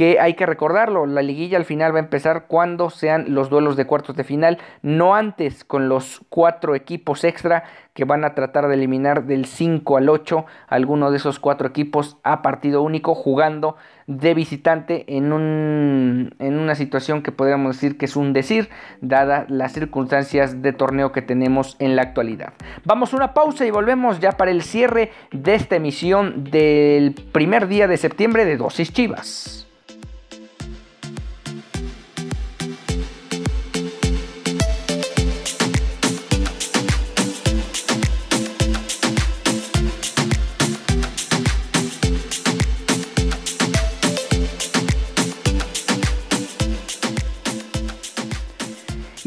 que 0.00 0.18
hay 0.18 0.32
que 0.32 0.46
recordarlo, 0.46 1.04
la 1.04 1.20
liguilla 1.20 1.58
al 1.58 1.66
final 1.66 1.92
va 1.92 1.98
a 1.98 2.00
empezar 2.00 2.46
cuando 2.46 2.88
sean 2.88 3.34
los 3.34 3.50
duelos 3.50 3.76
de 3.76 3.84
cuartos 3.84 4.16
de 4.16 4.24
final, 4.24 4.56
no 4.80 5.14
antes 5.14 5.62
con 5.62 5.90
los 5.90 6.22
cuatro 6.30 6.74
equipos 6.74 7.22
extra 7.22 7.64
que 7.92 8.06
van 8.06 8.24
a 8.24 8.34
tratar 8.34 8.66
de 8.68 8.76
eliminar 8.76 9.24
del 9.24 9.44
5 9.44 9.98
al 9.98 10.08
8 10.08 10.46
alguno 10.68 11.10
de 11.10 11.18
esos 11.18 11.38
cuatro 11.38 11.68
equipos 11.68 12.16
a 12.22 12.40
partido 12.40 12.80
único 12.80 13.14
jugando 13.14 13.76
de 14.06 14.32
visitante 14.32 15.04
en, 15.18 15.34
un, 15.34 16.34
en 16.38 16.58
una 16.58 16.76
situación 16.76 17.22
que 17.22 17.30
podríamos 17.30 17.76
decir 17.76 17.98
que 17.98 18.06
es 18.06 18.16
un 18.16 18.32
decir, 18.32 18.70
dada 19.02 19.44
las 19.50 19.72
circunstancias 19.72 20.62
de 20.62 20.72
torneo 20.72 21.12
que 21.12 21.20
tenemos 21.20 21.76
en 21.78 21.94
la 21.94 22.00
actualidad. 22.00 22.54
Vamos 22.86 23.12
a 23.12 23.16
una 23.16 23.34
pausa 23.34 23.66
y 23.66 23.70
volvemos 23.70 24.18
ya 24.18 24.32
para 24.32 24.50
el 24.50 24.62
cierre 24.62 25.12
de 25.30 25.54
esta 25.56 25.76
emisión 25.76 26.44
del 26.44 27.14
primer 27.32 27.68
día 27.68 27.86
de 27.86 27.98
septiembre 27.98 28.46
de 28.46 28.56
Dosis 28.56 28.94
Chivas. 28.94 29.66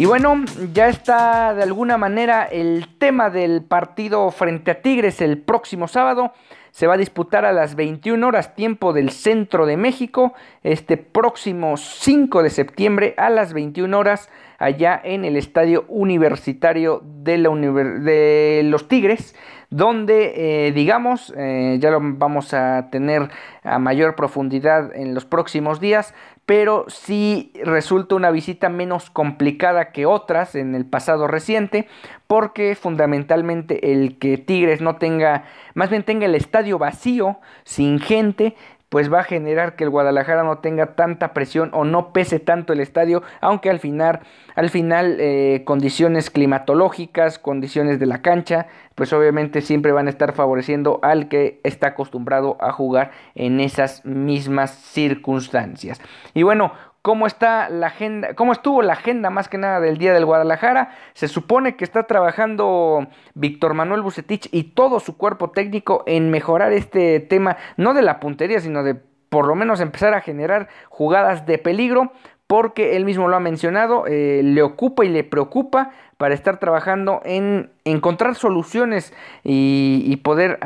Y 0.03 0.05
bueno, 0.05 0.43
ya 0.73 0.89
está 0.89 1.53
de 1.53 1.63
alguna 1.63 1.97
manera 1.97 2.43
el 2.43 2.89
tema 2.97 3.29
del 3.29 3.63
partido 3.63 4.29
frente 4.31 4.71
a 4.71 4.81
Tigres 4.81 5.21
el 5.21 5.37
próximo 5.37 5.87
sábado. 5.87 6.33
Se 6.71 6.87
va 6.87 6.95
a 6.95 6.97
disputar 6.97 7.45
a 7.45 7.53
las 7.53 7.75
21 7.75 8.27
horas 8.27 8.53
tiempo 8.53 8.91
del 8.91 9.11
centro 9.11 9.65
de 9.65 9.77
México, 9.77 10.33
este 10.61 10.97
próximo 10.97 11.77
5 11.77 12.43
de 12.43 12.49
septiembre 12.49 13.13
a 13.15 13.29
las 13.29 13.53
21 13.53 13.97
horas 13.97 14.29
allá 14.59 14.99
en 15.01 15.23
el 15.23 15.37
estadio 15.37 15.85
universitario 15.87 17.01
de, 17.05 17.37
la 17.37 17.49
de 17.51 18.61
los 18.65 18.89
Tigres 18.89 19.33
donde 19.73 20.67
eh, 20.67 20.71
digamos 20.71 21.33
eh, 21.35 21.77
ya 21.79 21.89
lo 21.89 21.99
vamos 21.99 22.53
a 22.53 22.89
tener 22.91 23.29
a 23.63 23.79
mayor 23.79 24.15
profundidad 24.15 24.95
en 24.95 25.15
los 25.15 25.25
próximos 25.25 25.79
días 25.79 26.13
pero 26.45 26.85
sí 26.89 27.53
resulta 27.63 28.15
una 28.15 28.31
visita 28.31 28.67
menos 28.67 29.09
complicada 29.09 29.91
que 29.91 30.05
otras 30.05 30.55
en 30.55 30.75
el 30.75 30.85
pasado 30.85 31.27
reciente, 31.27 31.87
porque 32.27 32.75
fundamentalmente 32.75 33.91
el 33.93 34.17
que 34.17 34.37
Tigres 34.37 34.81
no 34.81 34.97
tenga, 34.97 35.45
más 35.73 35.89
bien 35.89 36.03
tenga 36.03 36.25
el 36.25 36.35
estadio 36.35 36.77
vacío, 36.77 37.37
sin 37.63 37.99
gente, 37.99 38.55
pues 38.93 39.11
va 39.11 39.21
a 39.21 39.23
generar 39.23 39.75
que 39.75 39.85
el 39.85 39.89
Guadalajara 39.89 40.43
no 40.43 40.59
tenga 40.59 40.93
tanta 40.93 41.33
presión 41.33 41.71
o 41.73 41.83
no 41.83 42.13
pese 42.13 42.39
tanto 42.39 42.73
el 42.73 42.79
estadio, 42.79 43.23
aunque 43.41 43.71
al 43.71 43.79
final, 43.79 44.19
al 44.53 44.69
final 44.69 45.17
eh, 45.19 45.63
condiciones 45.65 46.29
climatológicas, 46.29 47.39
condiciones 47.39 47.99
de 47.99 48.05
la 48.05 48.21
cancha, 48.21 48.67
pues 48.93 49.11
obviamente 49.11 49.61
siempre 49.61 49.93
van 49.93 50.05
a 50.05 50.11
estar 50.11 50.33
favoreciendo 50.33 50.99
al 51.01 51.27
que 51.27 51.59
está 51.63 51.87
acostumbrado 51.87 52.55
a 52.59 52.71
jugar 52.71 53.09
en 53.33 53.61
esas 53.61 54.05
mismas 54.05 54.69
circunstancias. 54.75 55.99
Y 56.35 56.43
bueno, 56.43 56.73
cómo 57.03 57.27
está 57.27 57.69
la 57.69 57.87
agenda, 57.87 58.33
cómo 58.33 58.53
estuvo 58.53 58.81
la 58.81 58.93
agenda 58.93 59.29
más 59.29 59.49
que 59.49 59.57
nada 59.57 59.81
del 59.81 59.97
Día 59.97 60.13
del 60.13 60.25
Guadalajara. 60.25 60.95
Se 61.13 61.27
supone 61.27 61.75
que 61.75 61.83
está 61.83 62.03
trabajando 62.03 63.07
Víctor 63.35 63.73
Manuel 63.73 64.01
Bucetich 64.01 64.47
y 64.51 64.63
todo 64.63 65.01
su 65.01 65.17
cuerpo 65.17 65.51
técnico 65.51 66.03
en 66.07 66.31
mejorar 66.31 66.71
este 66.71 67.19
tema, 67.19 67.57
no 67.75 67.93
de 67.93 68.03
la 68.03 68.21
puntería, 68.21 68.61
sino 68.61 68.83
de 68.83 68.95
por 68.95 69.47
lo 69.47 69.53
menos 69.53 69.81
empezar 69.81 70.13
a 70.13 70.21
generar 70.21 70.69
jugadas 70.87 71.45
de 71.45 71.57
peligro 71.57 72.13
porque 72.47 72.95
él 72.95 73.03
mismo 73.03 73.27
lo 73.27 73.35
ha 73.35 73.41
mencionado, 73.41 74.05
eh, 74.07 74.41
le 74.41 74.61
ocupa 74.61 75.03
y 75.03 75.09
le 75.09 75.25
preocupa 75.25 75.91
para 76.17 76.33
estar 76.35 76.57
trabajando 76.57 77.21
en 77.25 77.69
encontrar 77.83 78.35
soluciones 78.35 79.13
y, 79.43 80.15
poder, 80.23 80.59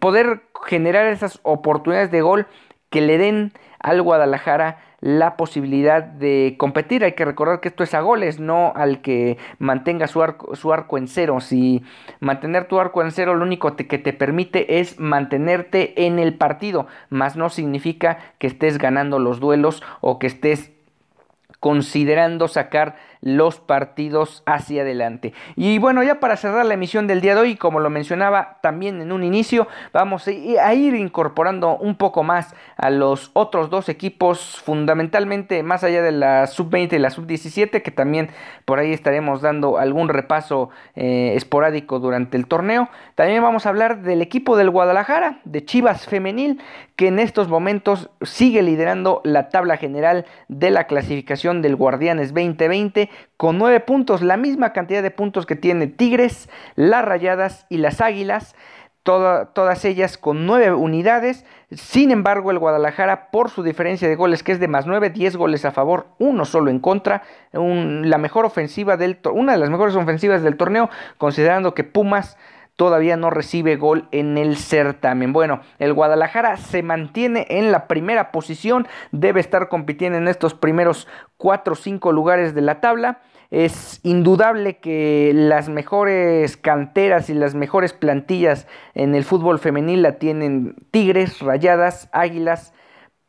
poder 0.00 0.40
generar 0.64 1.06
esas 1.06 1.38
oportunidades 1.44 2.10
de 2.10 2.22
gol 2.22 2.46
que 2.90 3.02
le 3.02 3.18
den 3.18 3.52
al 3.78 4.02
Guadalajara 4.02 4.78
la 5.06 5.36
posibilidad 5.36 6.02
de 6.02 6.56
competir. 6.58 7.04
Hay 7.04 7.12
que 7.12 7.24
recordar 7.24 7.60
que 7.60 7.68
esto 7.68 7.84
es 7.84 7.94
a 7.94 8.00
goles, 8.00 8.40
no 8.40 8.72
al 8.74 9.02
que 9.02 9.38
mantenga 9.60 10.08
su 10.08 10.20
arco, 10.20 10.56
su 10.56 10.72
arco 10.72 10.98
en 10.98 11.06
cero. 11.06 11.38
Si 11.38 11.84
mantener 12.18 12.66
tu 12.66 12.80
arco 12.80 13.02
en 13.02 13.12
cero 13.12 13.36
lo 13.36 13.44
único 13.44 13.76
que 13.76 13.98
te 13.98 14.12
permite 14.12 14.80
es 14.80 14.98
mantenerte 14.98 16.06
en 16.06 16.18
el 16.18 16.34
partido, 16.34 16.88
más 17.08 17.36
no 17.36 17.50
significa 17.50 18.18
que 18.38 18.48
estés 18.48 18.78
ganando 18.78 19.20
los 19.20 19.38
duelos 19.38 19.80
o 20.00 20.18
que 20.18 20.26
estés 20.26 20.75
considerando 21.60 22.48
sacar 22.48 22.96
los 23.20 23.58
partidos 23.58 24.42
hacia 24.46 24.82
adelante. 24.82 25.32
Y 25.56 25.78
bueno, 25.78 26.02
ya 26.02 26.20
para 26.20 26.36
cerrar 26.36 26.66
la 26.66 26.74
emisión 26.74 27.06
del 27.06 27.20
día 27.20 27.34
de 27.34 27.40
hoy, 27.40 27.56
como 27.56 27.80
lo 27.80 27.90
mencionaba 27.90 28.58
también 28.62 29.00
en 29.00 29.10
un 29.10 29.24
inicio, 29.24 29.66
vamos 29.92 30.28
a 30.28 30.74
ir 30.74 30.94
incorporando 30.94 31.76
un 31.76 31.96
poco 31.96 32.22
más 32.22 32.54
a 32.76 32.90
los 32.90 33.30
otros 33.32 33.70
dos 33.70 33.88
equipos, 33.88 34.60
fundamentalmente 34.64 35.62
más 35.62 35.82
allá 35.82 36.02
de 36.02 36.12
la 36.12 36.46
sub-20 36.46 36.92
y 36.92 36.98
la 36.98 37.10
sub-17, 37.10 37.82
que 37.82 37.90
también 37.90 38.30
por 38.64 38.78
ahí 38.78 38.92
estaremos 38.92 39.40
dando 39.40 39.78
algún 39.78 40.08
repaso 40.08 40.70
eh, 40.94 41.32
esporádico 41.34 41.98
durante 41.98 42.36
el 42.36 42.46
torneo. 42.46 42.88
También 43.14 43.42
vamos 43.42 43.66
a 43.66 43.70
hablar 43.70 44.02
del 44.02 44.22
equipo 44.22 44.56
del 44.56 44.70
Guadalajara, 44.70 45.40
de 45.44 45.64
Chivas 45.64 46.06
Femenil, 46.06 46.60
que 46.96 47.08
en 47.08 47.18
estos 47.18 47.48
momentos 47.48 48.10
sigue 48.22 48.62
liderando 48.62 49.20
la 49.24 49.48
tabla 49.48 49.76
general 49.76 50.26
de 50.48 50.70
la 50.70 50.84
clasificación 50.84 51.45
del 51.54 51.76
Guardianes 51.76 52.34
2020 52.34 53.08
con 53.36 53.58
9 53.58 53.80
puntos, 53.80 54.22
la 54.22 54.36
misma 54.36 54.72
cantidad 54.72 55.02
de 55.02 55.10
puntos 55.10 55.46
que 55.46 55.56
tiene 55.56 55.86
Tigres, 55.86 56.48
las 56.74 57.04
Rayadas 57.04 57.66
y 57.68 57.78
las 57.78 58.00
Águilas 58.00 58.54
todas 59.06 59.84
ellas 59.84 60.18
con 60.18 60.46
9 60.46 60.72
unidades. 60.72 61.44
Sin 61.70 62.10
embargo, 62.10 62.50
el 62.50 62.58
Guadalajara, 62.58 63.30
por 63.30 63.50
su 63.50 63.62
diferencia 63.62 64.08
de 64.08 64.16
goles, 64.16 64.42
que 64.42 64.52
es 64.52 64.60
de 64.60 64.68
más 64.68 64.86
9, 64.86 65.10
10 65.10 65.36
goles 65.36 65.64
a 65.64 65.70
favor, 65.70 66.08
uno 66.18 66.44
solo 66.44 66.70
en 66.70 66.80
contra, 66.80 67.22
la 67.52 68.18
mejor 68.18 68.44
ofensiva 68.44 68.96
del 68.96 69.18
una 69.32 69.52
de 69.52 69.58
las 69.58 69.70
mejores 69.70 69.94
ofensivas 69.94 70.42
del 70.42 70.56
torneo, 70.56 70.90
considerando 71.18 71.74
que 71.74 71.84
Pumas 71.84 72.36
todavía 72.76 73.16
no 73.16 73.30
recibe 73.30 73.76
gol 73.76 74.08
en 74.12 74.38
el 74.38 74.56
certamen. 74.56 75.32
Bueno, 75.32 75.60
el 75.78 75.92
Guadalajara 75.92 76.56
se 76.58 76.82
mantiene 76.82 77.46
en 77.48 77.72
la 77.72 77.88
primera 77.88 78.30
posición, 78.30 78.86
debe 79.12 79.40
estar 79.40 79.68
compitiendo 79.68 80.18
en 80.18 80.28
estos 80.28 80.54
primeros 80.54 81.08
4 81.38 81.72
o 81.72 81.76
5 81.76 82.12
lugares 82.12 82.54
de 82.54 82.60
la 82.60 82.80
tabla. 82.80 83.20
Es 83.50 84.00
indudable 84.02 84.78
que 84.78 85.32
las 85.34 85.68
mejores 85.68 86.56
canteras 86.56 87.30
y 87.30 87.34
las 87.34 87.54
mejores 87.54 87.92
plantillas 87.92 88.66
en 88.94 89.14
el 89.14 89.24
fútbol 89.24 89.58
femenil 89.58 90.02
la 90.02 90.18
tienen 90.18 90.74
Tigres, 90.90 91.40
Rayadas, 91.40 92.08
Águilas, 92.12 92.74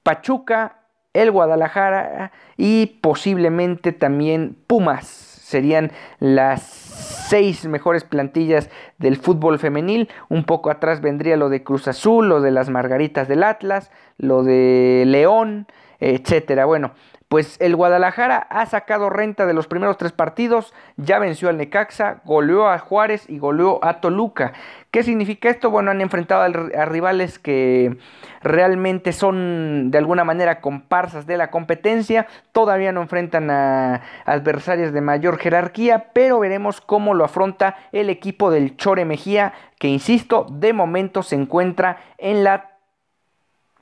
Pachuca, 0.03 0.79
el 1.13 1.31
Guadalajara 1.31 2.31
y 2.57 2.97
posiblemente 3.01 3.91
también 3.91 4.57
Pumas. 4.67 5.26
Serían 5.47 5.93
las 6.19 6.61
seis 6.61 7.65
mejores 7.65 8.03
plantillas 8.03 8.69
del 8.97 9.15
fútbol 9.15 9.59
femenil. 9.59 10.09
Un 10.27 10.43
poco 10.43 10.69
atrás 10.69 10.99
vendría 10.99 11.37
lo 11.37 11.47
de 11.47 11.63
Cruz 11.63 11.87
Azul, 11.87 12.27
lo 12.27 12.41
de 12.41 12.51
las 12.51 12.69
Margaritas 12.69 13.29
del 13.29 13.43
Atlas, 13.43 13.89
lo 14.17 14.43
de 14.43 15.05
León, 15.07 15.67
etcétera. 16.01 16.65
Bueno, 16.65 16.91
pues 17.27 17.57
el 17.59 17.75
Guadalajara 17.75 18.37
ha 18.37 18.65
sacado 18.67 19.09
renta 19.09 19.45
de 19.45 19.53
los 19.53 19.67
primeros 19.67 19.97
tres 19.97 20.13
partidos, 20.13 20.73
ya 20.95 21.19
venció 21.19 21.49
al 21.49 21.57
Necaxa, 21.57 22.21
goleó 22.23 22.69
a 22.69 22.79
Juárez 22.79 23.29
y 23.29 23.37
goleó 23.37 23.83
a 23.83 23.99
Toluca. 23.99 24.53
¿Qué 24.91 25.03
significa 25.03 25.49
esto? 25.49 25.69
Bueno, 25.69 25.91
han 25.91 25.99
enfrentado 25.99 26.43
a 26.43 26.85
rivales 26.85 27.37
que 27.37 27.97
realmente 28.41 29.11
son 29.11 29.91
de 29.91 29.97
alguna 29.97 30.23
manera 30.23 30.61
comparsas 30.61 31.27
de 31.27 31.35
la 31.35 31.51
competencia, 31.51 32.27
todavía 32.53 32.93
no 32.93 33.01
enfrentan 33.01 33.51
a 33.51 34.01
adversarios 34.25 34.93
de 34.93 35.01
mayor 35.01 35.37
jerarquía, 35.37 36.11
pero 36.13 36.39
veremos 36.39 36.79
cómo 36.79 37.13
lo 37.13 37.25
afronta 37.25 37.75
el 37.91 38.09
equipo 38.09 38.51
del 38.51 38.77
Chore 38.77 39.03
Mejía, 39.03 39.53
que 39.79 39.89
insisto, 39.89 40.45
de 40.49 40.71
momento 40.71 41.23
se 41.23 41.35
encuentra 41.35 41.97
en 42.17 42.45
la 42.45 42.76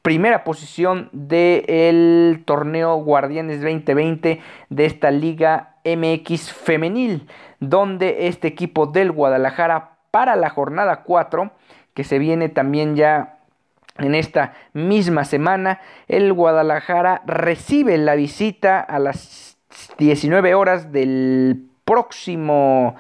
primera 0.06 0.44
posición 0.44 1.10
del 1.13 2.44
torneo 2.46 2.98
Guardianes 2.98 3.60
2020 3.60 4.39
de 4.70 4.86
esta 4.86 5.10
Liga 5.10 5.78
MX 5.84 6.54
femenil, 6.54 7.28
donde 7.60 8.28
este 8.28 8.48
equipo 8.48 8.86
del 8.86 9.12
Guadalajara 9.12 9.98
para 10.12 10.36
la 10.36 10.52
jornada 10.52 11.02
4, 11.02 11.50
que 11.96 12.04
se 12.04 12.20
viene 12.20 12.50
también 12.50 12.96
ya 12.96 13.39
en 13.98 14.13
esta 14.13 14.54
misma 14.74 15.26
semana, 15.26 15.82
el 16.08 16.34
Guadalajara 16.34 17.24
recibe 17.26 17.98
la 17.98 18.13
visita 18.13 18.82
a 18.82 19.00
las 19.00 19.58
19 19.98 20.54
horas 20.54 20.91
del 20.91 21.65
próximo 21.84 22.96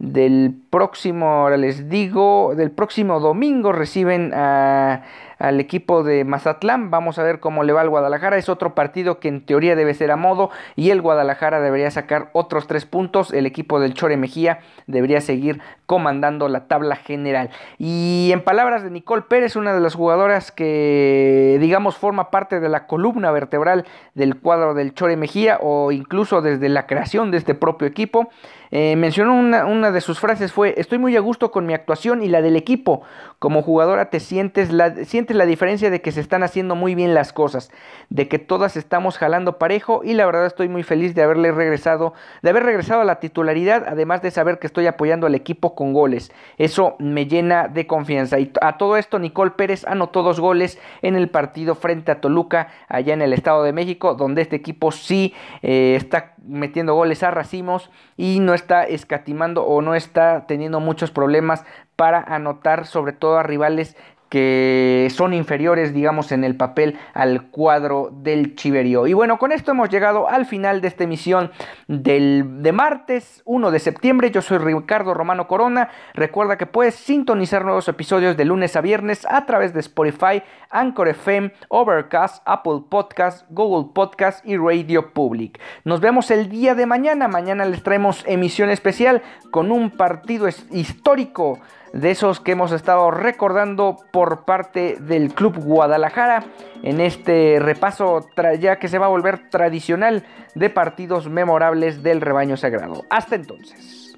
del 0.00 0.54
próximo, 0.70 1.26
ahora 1.26 1.58
les 1.58 1.90
digo, 1.90 2.54
del 2.56 2.70
próximo 2.70 3.20
domingo 3.20 3.70
reciben 3.70 4.32
a 4.34 5.02
al 5.40 5.58
equipo 5.58 6.04
de 6.04 6.24
Mazatlán. 6.24 6.90
Vamos 6.90 7.18
a 7.18 7.22
ver 7.22 7.40
cómo 7.40 7.64
le 7.64 7.72
va 7.72 7.80
al 7.80 7.88
Guadalajara. 7.88 8.36
Es 8.36 8.48
otro 8.48 8.74
partido 8.74 9.18
que 9.18 9.28
en 9.28 9.44
teoría 9.44 9.74
debe 9.74 9.94
ser 9.94 10.10
a 10.10 10.16
modo 10.16 10.50
y 10.76 10.90
el 10.90 11.00
Guadalajara 11.00 11.60
debería 11.60 11.90
sacar 11.90 12.28
otros 12.34 12.66
tres 12.66 12.84
puntos. 12.84 13.32
El 13.32 13.46
equipo 13.46 13.80
del 13.80 13.94
Chore 13.94 14.18
Mejía 14.18 14.60
debería 14.86 15.20
seguir 15.22 15.60
comandando 15.86 16.48
la 16.48 16.68
tabla 16.68 16.94
general. 16.94 17.50
Y 17.78 18.30
en 18.32 18.44
palabras 18.44 18.84
de 18.84 18.90
Nicole 18.90 19.22
Pérez, 19.22 19.56
una 19.56 19.72
de 19.72 19.80
las 19.80 19.94
jugadoras 19.94 20.52
que 20.52 21.56
digamos 21.58 21.96
forma 21.96 22.30
parte 22.30 22.60
de 22.60 22.68
la 22.68 22.86
columna 22.86 23.32
vertebral 23.32 23.86
del 24.14 24.38
cuadro 24.38 24.74
del 24.74 24.94
Chore 24.94 25.16
Mejía 25.16 25.58
o 25.62 25.90
incluso 25.90 26.42
desde 26.42 26.68
la 26.68 26.86
creación 26.86 27.30
de 27.30 27.38
este 27.38 27.54
propio 27.54 27.88
equipo, 27.88 28.28
eh, 28.72 28.94
mencionó 28.96 29.34
una, 29.34 29.66
una, 29.66 29.90
de 29.90 30.00
sus 30.00 30.20
frases 30.20 30.52
fue, 30.52 30.74
estoy 30.76 30.98
muy 30.98 31.16
a 31.16 31.20
gusto 31.20 31.50
con 31.50 31.66
mi 31.66 31.74
actuación 31.74 32.22
y 32.22 32.28
la 32.28 32.40
del 32.40 32.56
equipo. 32.56 33.02
Como 33.38 33.62
jugadora 33.62 34.10
te 34.10 34.20
sientes 34.20 34.72
la, 34.72 35.04
sientes 35.04 35.36
la 35.36 35.46
diferencia 35.46 35.90
de 35.90 36.00
que 36.00 36.12
se 36.12 36.20
están 36.20 36.42
haciendo 36.42 36.74
muy 36.76 36.94
bien 36.94 37.14
las 37.14 37.32
cosas, 37.32 37.70
de 38.10 38.28
que 38.28 38.38
todas 38.38 38.76
estamos 38.76 39.18
jalando 39.18 39.58
parejo 39.58 40.02
y 40.04 40.14
la 40.14 40.26
verdad 40.26 40.46
estoy 40.46 40.68
muy 40.68 40.82
feliz 40.82 41.14
de 41.14 41.22
haberle 41.22 41.50
regresado, 41.50 42.14
de 42.42 42.50
haber 42.50 42.64
regresado 42.64 43.00
a 43.00 43.04
la 43.04 43.18
titularidad, 43.18 43.84
además 43.88 44.22
de 44.22 44.30
saber 44.30 44.58
que 44.58 44.66
estoy 44.66 44.86
apoyando 44.86 45.26
al 45.26 45.34
equipo 45.34 45.74
con 45.74 45.92
goles. 45.92 46.30
Eso 46.58 46.96
me 46.98 47.26
llena 47.26 47.66
de 47.66 47.86
confianza. 47.86 48.38
Y 48.38 48.52
a 48.60 48.78
todo 48.78 48.96
esto, 48.96 49.18
Nicole 49.18 49.52
Pérez 49.52 49.84
anotó 49.86 50.22
dos 50.22 50.38
goles 50.38 50.78
en 51.02 51.16
el 51.16 51.28
partido 51.28 51.74
frente 51.74 52.12
a 52.12 52.20
Toluca, 52.20 52.68
allá 52.88 53.14
en 53.14 53.22
el 53.22 53.32
Estado 53.32 53.64
de 53.64 53.72
México, 53.72 54.14
donde 54.14 54.42
este 54.42 54.56
equipo 54.56 54.92
sí 54.92 55.34
eh, 55.62 55.94
está 55.96 56.34
metiendo 56.46 56.94
goles 56.94 57.22
a 57.22 57.30
racimos 57.30 57.90
y 58.16 58.38
no 58.40 58.54
está 58.60 58.84
escatimando 58.84 59.64
o 59.64 59.82
no 59.82 59.94
está 59.94 60.46
teniendo 60.46 60.80
muchos 60.80 61.10
problemas 61.10 61.64
para 61.96 62.20
anotar 62.20 62.86
sobre 62.86 63.12
todo 63.12 63.38
a 63.38 63.42
rivales 63.42 63.96
que 64.30 65.08
son 65.12 65.34
inferiores, 65.34 65.92
digamos, 65.92 66.30
en 66.30 66.44
el 66.44 66.56
papel 66.56 66.96
al 67.14 67.50
cuadro 67.50 68.10
del 68.12 68.54
Chiverío. 68.54 69.08
Y 69.08 69.12
bueno, 69.12 69.38
con 69.38 69.50
esto 69.50 69.72
hemos 69.72 69.90
llegado 69.90 70.28
al 70.28 70.46
final 70.46 70.80
de 70.80 70.86
esta 70.86 71.02
emisión 71.02 71.50
del, 71.88 72.62
de 72.62 72.70
martes 72.70 73.42
1 73.44 73.72
de 73.72 73.78
septiembre. 73.80 74.30
Yo 74.30 74.40
soy 74.40 74.58
Ricardo 74.58 75.14
Romano 75.14 75.48
Corona. 75.48 75.90
Recuerda 76.14 76.56
que 76.56 76.66
puedes 76.66 76.94
sintonizar 76.94 77.64
nuevos 77.64 77.88
episodios 77.88 78.36
de 78.36 78.44
lunes 78.44 78.76
a 78.76 78.80
viernes 78.80 79.26
a 79.28 79.46
través 79.46 79.74
de 79.74 79.80
Spotify, 79.80 80.44
Anchor 80.70 81.08
FM, 81.08 81.52
Overcast, 81.68 82.40
Apple 82.46 82.82
Podcast, 82.88 83.44
Google 83.50 83.90
Podcast 83.92 84.46
y 84.46 84.56
Radio 84.56 85.12
Public. 85.12 85.60
Nos 85.84 86.00
vemos 86.00 86.30
el 86.30 86.48
día 86.48 86.76
de 86.76 86.86
mañana. 86.86 87.26
Mañana 87.26 87.64
les 87.64 87.82
traemos 87.82 88.22
emisión 88.28 88.70
especial 88.70 89.22
con 89.50 89.72
un 89.72 89.90
partido 89.90 90.48
histórico 90.70 91.58
de 91.92 92.10
esos 92.10 92.40
que 92.40 92.52
hemos 92.52 92.72
estado 92.72 93.10
recordando 93.10 93.96
por 94.12 94.44
parte 94.44 94.96
del 95.00 95.34
Club 95.34 95.56
Guadalajara 95.58 96.44
en 96.82 97.00
este 97.00 97.58
repaso 97.60 98.26
ya 98.58 98.78
que 98.78 98.88
se 98.88 98.98
va 98.98 99.06
a 99.06 99.10
volver 99.10 99.50
tradicional 99.50 100.24
de 100.54 100.70
partidos 100.70 101.28
memorables 101.28 102.02
del 102.02 102.20
rebaño 102.20 102.56
sagrado. 102.56 103.04
Hasta 103.10 103.36
entonces. 103.36 104.09